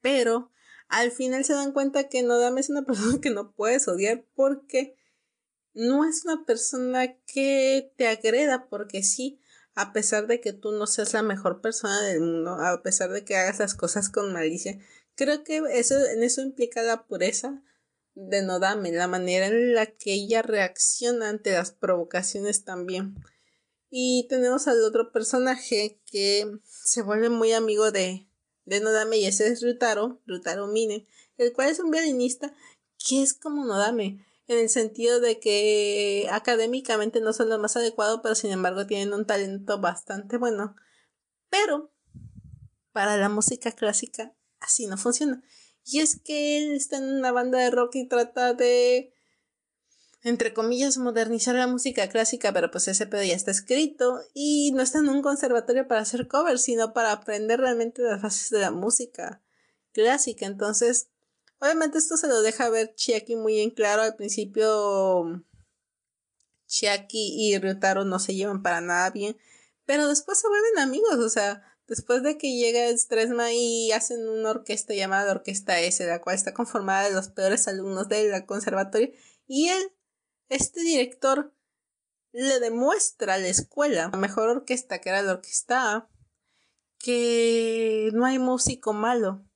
Pero 0.00 0.50
al 0.88 1.10
final 1.10 1.44
se 1.44 1.52
dan 1.52 1.72
cuenta 1.72 2.08
que 2.08 2.22
Nodame 2.22 2.60
es 2.60 2.70
una 2.70 2.82
persona 2.86 3.20
que 3.20 3.30
no 3.30 3.52
puedes 3.52 3.86
odiar 3.88 4.24
porque 4.34 4.96
no 5.74 6.04
es 6.04 6.24
una 6.24 6.44
persona 6.44 7.14
que 7.26 7.92
te 7.96 8.08
agreda 8.08 8.68
porque 8.68 9.02
sí, 9.02 9.40
a 9.74 9.92
pesar 9.92 10.26
de 10.26 10.40
que 10.40 10.52
tú 10.52 10.72
no 10.72 10.86
seas 10.86 11.12
la 11.12 11.22
mejor 11.22 11.60
persona 11.60 12.00
del 12.02 12.20
mundo, 12.20 12.54
a 12.54 12.82
pesar 12.82 13.10
de 13.10 13.24
que 13.24 13.36
hagas 13.36 13.60
las 13.60 13.74
cosas 13.74 14.08
con 14.08 14.32
malicia, 14.32 14.78
Creo 15.18 15.42
que 15.42 15.60
eso, 15.72 15.98
en 15.98 16.22
eso 16.22 16.42
implica 16.42 16.80
la 16.80 17.04
pureza 17.04 17.60
de 18.14 18.40
Nodame, 18.40 18.92
la 18.92 19.08
manera 19.08 19.48
en 19.48 19.74
la 19.74 19.86
que 19.86 20.12
ella 20.12 20.42
reacciona 20.42 21.28
ante 21.28 21.50
las 21.50 21.72
provocaciones 21.72 22.64
también. 22.64 23.16
Y 23.90 24.28
tenemos 24.28 24.68
al 24.68 24.80
otro 24.84 25.10
personaje 25.10 26.00
que 26.08 26.60
se 26.62 27.02
vuelve 27.02 27.30
muy 27.30 27.50
amigo 27.50 27.90
de, 27.90 28.28
de 28.64 28.78
Nodame 28.78 29.18
y 29.18 29.24
ese 29.26 29.48
es 29.48 29.60
Rutaro, 29.60 30.22
Rutaro 30.24 30.68
Mine, 30.68 31.08
el 31.36 31.52
cual 31.52 31.70
es 31.70 31.80
un 31.80 31.90
violinista 31.90 32.54
que 33.08 33.20
es 33.20 33.34
como 33.34 33.66
Nodame, 33.66 34.24
en 34.46 34.58
el 34.58 34.68
sentido 34.68 35.18
de 35.18 35.40
que 35.40 36.28
académicamente 36.30 37.20
no 37.20 37.32
son 37.32 37.48
lo 37.48 37.58
más 37.58 37.76
adecuado, 37.76 38.22
pero 38.22 38.36
sin 38.36 38.52
embargo 38.52 38.86
tienen 38.86 39.12
un 39.12 39.26
talento 39.26 39.80
bastante 39.80 40.36
bueno. 40.36 40.76
Pero 41.50 41.92
para 42.92 43.16
la 43.16 43.28
música 43.28 43.72
clásica 43.72 44.37
así 44.60 44.86
no 44.86 44.96
funciona. 44.96 45.42
Y 45.84 46.00
es 46.00 46.20
que 46.20 46.58
él 46.58 46.72
está 46.72 46.98
en 46.98 47.04
una 47.04 47.32
banda 47.32 47.58
de 47.58 47.70
rock 47.70 47.96
y 47.96 48.06
trata 48.06 48.52
de, 48.52 49.14
entre 50.22 50.52
comillas, 50.52 50.98
modernizar 50.98 51.54
la 51.54 51.66
música 51.66 52.08
clásica, 52.08 52.52
pero 52.52 52.70
pues 52.70 52.88
ese 52.88 53.06
pedo 53.06 53.22
ya 53.22 53.34
está 53.34 53.50
escrito 53.50 54.20
y 54.34 54.72
no 54.72 54.82
está 54.82 54.98
en 54.98 55.08
un 55.08 55.22
conservatorio 55.22 55.88
para 55.88 56.02
hacer 56.02 56.28
covers, 56.28 56.62
sino 56.62 56.92
para 56.92 57.12
aprender 57.12 57.60
realmente 57.60 58.02
las 58.02 58.20
bases 58.20 58.50
de 58.50 58.60
la 58.60 58.70
música 58.70 59.42
clásica. 59.92 60.46
Entonces, 60.46 61.08
obviamente 61.58 61.98
esto 61.98 62.16
se 62.16 62.28
lo 62.28 62.42
deja 62.42 62.68
ver 62.68 62.94
Chiaki 62.94 63.36
muy 63.36 63.60
en 63.60 63.70
claro. 63.70 64.02
Al 64.02 64.16
principio, 64.16 65.42
Chiaki 66.66 67.34
y 67.38 67.58
Ryutaro 67.58 68.04
no 68.04 68.18
se 68.18 68.34
llevan 68.34 68.62
para 68.62 68.80
nada 68.80 69.10
bien, 69.10 69.38
pero 69.86 70.06
después 70.08 70.38
se 70.38 70.48
vuelven 70.48 70.78
amigos, 70.80 71.18
o 71.18 71.28
sea, 71.30 71.62
Después 71.88 72.22
de 72.22 72.36
que 72.36 72.54
llega 72.54 72.94
Stresma 72.96 73.50
y 73.52 73.92
hacen 73.92 74.28
una 74.28 74.50
orquesta 74.50 74.92
llamada 74.92 75.32
Orquesta 75.32 75.80
S, 75.80 76.06
la 76.06 76.20
cual 76.20 76.36
está 76.36 76.52
conformada 76.52 77.08
de 77.08 77.14
los 77.14 77.28
peores 77.28 77.66
alumnos 77.66 78.08
del 78.08 78.44
conservatorio, 78.44 79.10
y 79.46 79.68
él, 79.68 79.92
este 80.50 80.82
director, 80.82 81.54
le 82.32 82.60
demuestra 82.60 83.34
a 83.34 83.38
la 83.38 83.48
escuela, 83.48 84.10
la 84.12 84.18
mejor 84.18 84.50
orquesta 84.50 85.00
que 85.00 85.08
era 85.08 85.22
la 85.22 85.32
orquesta 85.32 85.94
A, 85.94 86.10
que 86.98 88.10
no 88.12 88.26
hay 88.26 88.38
músico 88.38 88.92
malo, 88.92 89.46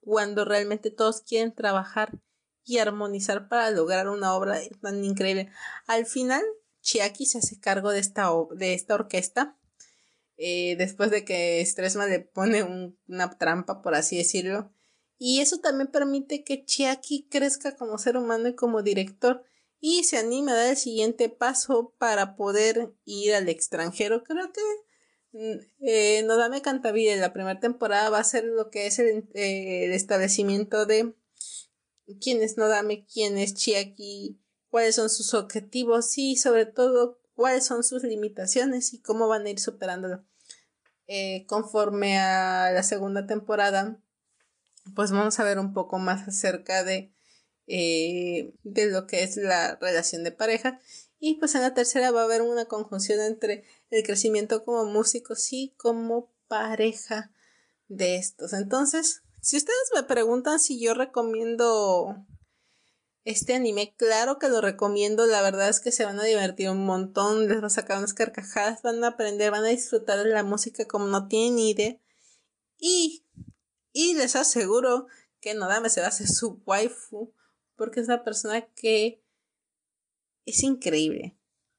cuando 0.00 0.44
realmente 0.44 0.90
todos 0.90 1.22
quieren 1.22 1.54
trabajar 1.54 2.20
y 2.62 2.76
armonizar 2.76 3.48
para 3.48 3.70
lograr 3.70 4.10
una 4.10 4.34
obra 4.34 4.58
tan 4.82 5.02
increíble. 5.02 5.50
Al 5.86 6.04
final, 6.04 6.42
Chiaki 6.82 7.24
se 7.24 7.38
hace 7.38 7.58
cargo 7.58 7.90
de 7.90 8.00
esta, 8.00 8.30
de 8.54 8.74
esta 8.74 8.96
orquesta 8.96 9.56
eh, 10.36 10.76
después 10.76 11.10
de 11.10 11.24
que 11.24 11.64
Stresma 11.64 12.06
le 12.06 12.20
pone 12.20 12.62
una 13.08 13.30
trampa, 13.38 13.82
por 13.82 13.94
así 13.94 14.16
decirlo. 14.16 14.72
Y 15.18 15.40
eso 15.40 15.58
también 15.58 15.90
permite 15.90 16.44
que 16.44 16.64
Chiaki 16.64 17.28
crezca 17.30 17.76
como 17.76 17.98
ser 17.98 18.16
humano 18.16 18.48
y 18.48 18.54
como 18.54 18.82
director 18.82 19.44
y 19.80 20.04
se 20.04 20.16
anime 20.16 20.52
a 20.52 20.54
dar 20.54 20.70
el 20.70 20.76
siguiente 20.76 21.28
paso 21.28 21.94
para 21.98 22.36
poder 22.36 22.94
ir 23.04 23.34
al 23.34 23.48
extranjero. 23.48 24.24
Creo 24.24 24.50
que 24.52 24.60
mm, 25.32 25.60
eh, 25.86 26.22
Nodame 26.24 26.62
Cantabile 26.62 27.16
la 27.16 27.32
primera 27.32 27.60
temporada 27.60 28.10
va 28.10 28.18
a 28.18 28.24
ser 28.24 28.44
lo 28.44 28.70
que 28.70 28.86
es 28.86 28.98
el, 28.98 29.28
eh, 29.34 29.84
el 29.84 29.92
establecimiento 29.92 30.86
de 30.86 31.14
quién 32.20 32.42
es 32.42 32.56
Nodame, 32.56 33.06
quién 33.06 33.38
es 33.38 33.54
Chiaki, 33.54 34.40
cuáles 34.70 34.96
son 34.96 35.10
sus 35.10 35.34
objetivos 35.34 36.18
y 36.18 36.36
sobre 36.36 36.66
todo 36.66 37.20
cuáles 37.34 37.66
son 37.66 37.84
sus 37.84 38.02
limitaciones 38.02 38.94
y 38.94 39.00
cómo 39.00 39.28
van 39.28 39.46
a 39.46 39.50
ir 39.50 39.60
superándolo. 39.60 40.24
Eh, 41.06 41.44
conforme 41.46 42.18
a 42.18 42.70
la 42.72 42.82
segunda 42.82 43.26
temporada, 43.26 44.00
pues 44.94 45.10
vamos 45.10 45.38
a 45.38 45.44
ver 45.44 45.58
un 45.58 45.72
poco 45.72 45.98
más 45.98 46.26
acerca 46.26 46.84
de, 46.84 47.12
eh, 47.66 48.54
de 48.62 48.86
lo 48.86 49.06
que 49.06 49.22
es 49.22 49.36
la 49.36 49.76
relación 49.76 50.24
de 50.24 50.32
pareja. 50.32 50.80
Y 51.18 51.34
pues 51.34 51.54
en 51.54 51.62
la 51.62 51.74
tercera 51.74 52.10
va 52.10 52.22
a 52.22 52.24
haber 52.24 52.42
una 52.42 52.66
conjunción 52.66 53.20
entre 53.20 53.64
el 53.90 54.02
crecimiento 54.02 54.64
como 54.64 54.84
músicos 54.84 55.52
y 55.52 55.74
como 55.76 56.32
pareja 56.48 57.32
de 57.88 58.16
estos. 58.16 58.52
Entonces, 58.52 59.22
si 59.40 59.56
ustedes 59.56 59.90
me 59.94 60.02
preguntan 60.02 60.58
si 60.58 60.80
yo 60.80 60.94
recomiendo 60.94 62.26
este 63.24 63.54
anime, 63.54 63.94
claro 63.96 64.38
que 64.38 64.48
lo 64.48 64.60
recomiendo, 64.60 65.26
la 65.26 65.40
verdad 65.40 65.68
es 65.68 65.80
que 65.80 65.92
se 65.92 66.04
van 66.04 66.20
a 66.20 66.24
divertir 66.24 66.68
un 66.68 66.84
montón, 66.84 67.48
les 67.48 67.62
va 67.62 67.68
a 67.68 67.70
sacar 67.70 67.98
unas 67.98 68.12
carcajadas, 68.12 68.82
van 68.82 69.02
a 69.02 69.08
aprender, 69.08 69.50
van 69.50 69.64
a 69.64 69.68
disfrutar 69.68 70.22
de 70.22 70.30
la 70.30 70.42
música 70.42 70.86
como 70.86 71.06
no 71.06 71.26
tienen 71.26 71.58
idea. 71.58 71.96
Y, 72.78 73.24
y 73.92 74.14
les 74.14 74.36
aseguro 74.36 75.06
que 75.40 75.54
Nodame 75.54 75.88
se 75.88 76.00
va 76.00 76.06
a 76.06 76.10
hacer 76.10 76.28
su 76.28 76.62
waifu, 76.66 77.32
porque 77.76 78.00
es 78.00 78.06
una 78.06 78.24
persona 78.24 78.66
que 78.74 79.22
es 80.44 80.62
increíble. 80.62 81.36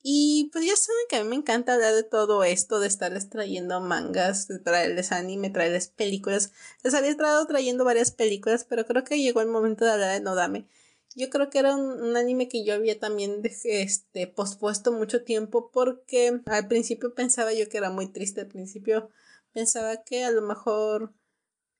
Y 0.07 0.49
pues 0.51 0.65
ya 0.65 0.75
saben 0.75 1.05
que 1.09 1.15
a 1.15 1.23
mí 1.23 1.29
me 1.29 1.35
encanta 1.35 1.73
hablar 1.73 1.93
de 1.95 2.03
todo 2.03 2.43
esto, 2.43 2.79
de 2.79 2.87
estarles 2.87 3.29
trayendo 3.29 3.81
mangas, 3.81 4.47
de 4.47 4.59
traerles 4.59 5.11
anime, 5.11 5.49
traerles 5.49 5.87
películas. 5.87 6.51
Les 6.83 6.93
había 6.93 7.09
estado 7.09 7.45
trayendo 7.47 7.85
varias 7.85 8.11
películas, 8.11 8.65
pero 8.65 8.85
creo 8.85 9.03
que 9.03 9.19
llegó 9.19 9.41
el 9.41 9.47
momento 9.47 9.83
de 9.83 9.91
hablar 9.91 10.13
de 10.13 10.21
Nodame. 10.21 10.67
Yo 11.15 11.29
creo 11.29 11.49
que 11.49 11.59
era 11.59 11.75
un, 11.75 12.17
anime 12.17 12.49
que 12.49 12.65
yo 12.65 12.73
había 12.73 12.99
también 12.99 13.41
este, 13.63 14.27
pospuesto 14.27 14.91
mucho 14.91 15.23
tiempo 15.23 15.71
porque 15.71 16.41
al 16.45 16.67
principio 16.67 17.13
pensaba 17.15 17.53
yo 17.53 17.69
que 17.69 17.77
era 17.77 17.89
muy 17.89 18.07
triste. 18.07 18.41
Al 18.41 18.47
principio 18.47 19.09
pensaba 19.53 20.03
que 20.03 20.25
a 20.25 20.31
lo 20.31 20.41
mejor 20.41 21.13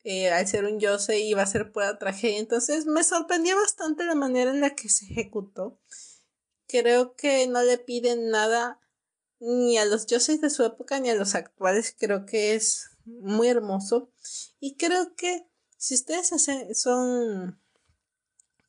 eh, 0.06 0.30
al 0.30 0.48
ser 0.48 0.64
un 0.66 0.80
Yose 0.80 1.20
iba 1.20 1.42
a 1.42 1.48
ser 1.48 1.74
pura 1.74 2.00
tragedia. 2.00 2.40
Entonces 2.40 2.86
me 2.86 3.04
sorprendió 3.04 3.58
bastante 3.58 4.06
la 4.06 4.16
manera 4.16 4.52
en 4.52 4.62
la 4.62 4.74
que 4.74 4.88
se 4.88 5.06
ejecutó. 5.06 5.82
Creo 6.68 7.16
que 7.16 7.46
no 7.48 7.62
le 7.62 7.78
piden 7.78 8.30
nada 8.30 8.80
ni 9.40 9.78
a 9.78 9.86
los 9.86 10.08
dioses 10.08 10.40
de 10.40 10.50
su 10.50 10.64
época 10.64 11.02
ni 11.02 11.10
a 11.10 11.16
los 11.16 11.36
actuales. 11.36 11.94
Creo 12.00 12.26
que 12.26 12.56
es 12.56 12.92
muy 13.04 13.50
hermoso. 13.50 14.12
Y 14.62 14.78
creo 14.78 15.14
que 15.16 15.46
si 15.76 15.96
ustedes 15.96 16.32
son 16.74 17.60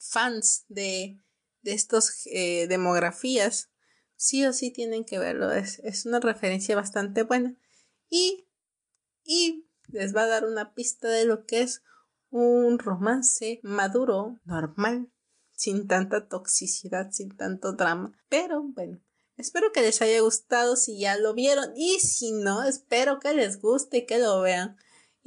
fans 0.09 0.65
de, 0.69 1.21
de 1.63 1.73
estos 1.73 2.27
eh, 2.27 2.67
demografías, 2.69 3.71
sí 4.17 4.45
o 4.47 4.53
sí 4.53 4.71
tienen 4.71 5.05
que 5.05 5.19
verlo. 5.19 5.53
Es, 5.53 5.81
es 5.81 6.07
una 6.07 6.21
referencia 6.21 6.77
bastante 6.77 7.23
buena. 7.23 7.57
Y, 8.09 8.49
y 9.25 9.69
les 9.89 10.15
va 10.15 10.23
a 10.23 10.29
dar 10.29 10.45
una 10.45 10.75
pista 10.75 11.09
de 11.09 11.25
lo 11.25 11.47
que 11.47 11.63
es 11.63 11.83
un 12.31 12.79
romance 12.79 13.61
maduro, 13.63 14.39
normal, 14.45 15.11
sin 15.53 15.87
tanta 15.87 16.29
toxicidad, 16.29 17.11
sin 17.13 17.37
tanto 17.37 17.73
drama. 17.73 18.13
Pero 18.29 18.63
bueno, 18.63 19.01
espero 19.37 19.73
que 19.73 19.83
les 19.83 20.03
haya 20.03 20.21
gustado 20.21 20.77
si 20.77 20.99
ya 20.99 21.17
lo 21.17 21.35
vieron 21.35 21.73
y 21.77 21.99
si 22.01 22.33
no, 22.33 22.65
espero 22.65 23.21
que 23.21 23.35
les 23.35 23.61
guste 23.61 23.99
y 23.99 24.07
que 24.07 24.19
lo 24.19 24.41
vean. 24.41 24.77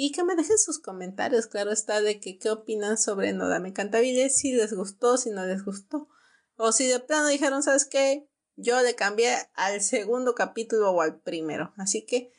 Y 0.02 0.14
que 0.14 0.24
me 0.24 0.38
dejen 0.38 0.58
sus 0.58 0.80
comentarios, 0.80 1.48
claro 1.48 1.74
está, 1.74 2.00
de 2.00 2.22
que 2.22 2.38
qué 2.38 2.50
opinan 2.50 2.98
sobre 2.98 3.34
No 3.34 3.50
Dame 3.50 3.74
Cantabile, 3.74 4.30
si 4.30 4.54
les 4.54 4.72
gustó, 4.72 5.18
si 5.18 5.30
no 5.30 5.46
les 5.46 5.66
gustó. 5.66 6.08
O 6.56 6.72
si 6.72 6.88
de 6.88 7.02
plano 7.02 7.28
dijeron, 7.28 7.64
¿sabes 7.64 7.84
qué? 7.84 8.26
Yo 8.56 8.82
le 8.82 8.96
cambié 8.96 9.36
al 9.56 9.82
segundo 9.82 10.36
capítulo 10.36 10.92
o 10.92 11.02
al 11.02 11.20
primero. 11.20 11.74
Así 11.76 12.06
que, 12.06 12.32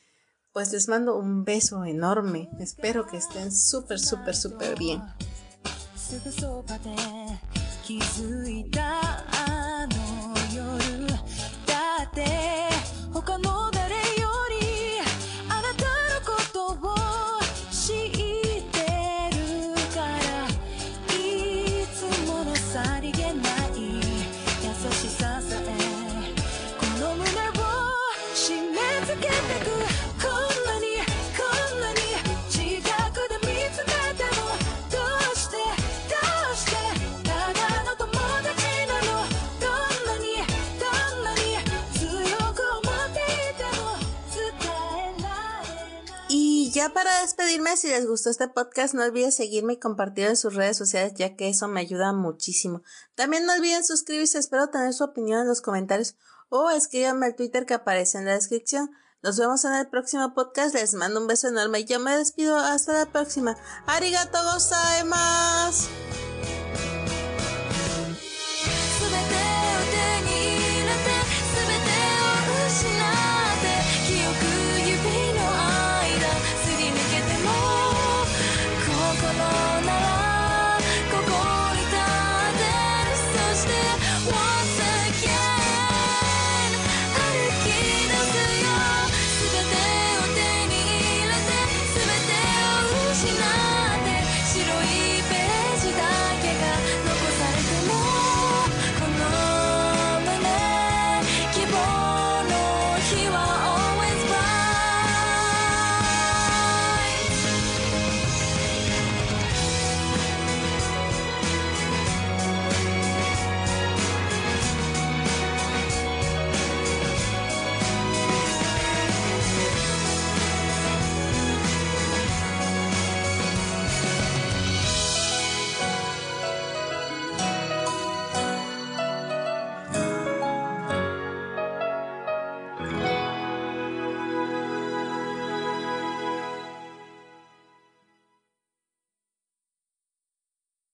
pues 0.55 0.73
les 0.73 0.89
mando 0.89 1.19
un 1.19 1.45
beso 1.45 1.85
enorme. 1.85 2.49
Espero 2.59 3.07
que 3.07 3.19
estén 3.19 3.53
súper, 3.53 4.01
súper, 4.01 4.35
súper 4.35 4.79
bien. 4.79 5.03
Para 47.11 47.23
despedirme, 47.23 47.77
si 47.77 47.89
les 47.89 48.07
gustó 48.07 48.31
este 48.31 48.47
podcast, 48.47 48.95
no 48.95 49.03
olviden 49.03 49.33
seguirme 49.33 49.73
y 49.73 49.79
compartirlo 49.81 50.31
en 50.31 50.37
sus 50.37 50.55
redes 50.55 50.77
sociales, 50.77 51.13
ya 51.17 51.35
que 51.35 51.49
eso 51.49 51.67
me 51.67 51.81
ayuda 51.81 52.13
muchísimo. 52.13 52.83
También 53.17 53.47
no 53.47 53.53
olviden 53.53 53.85
suscribirse, 53.85 54.39
espero 54.39 54.69
tener 54.69 54.93
su 54.93 55.03
opinión 55.03 55.41
en 55.41 55.49
los 55.49 55.61
comentarios 55.61 56.15
o 56.51 56.71
escríbanme 56.71 57.27
al 57.27 57.35
Twitter 57.35 57.67
que 57.67 57.75
aparece 57.75 58.19
en 58.19 58.27
la 58.27 58.35
descripción. 58.35 58.93
Nos 59.25 59.37
vemos 59.41 59.65
en 59.65 59.75
el 59.75 59.89
próximo 59.89 60.35
podcast, 60.35 60.73
les 60.73 60.95
mando 60.95 61.21
un 61.21 61.27
beso 61.27 61.49
enorme 61.49 61.81
y 61.81 61.85
yo 61.85 61.99
me 61.99 62.17
despido, 62.17 62.57
hasta 62.57 62.93
la 62.93 63.07
próxima. 63.07 63.57
Arigato 63.87 64.39
gozaimasu. 64.45 65.89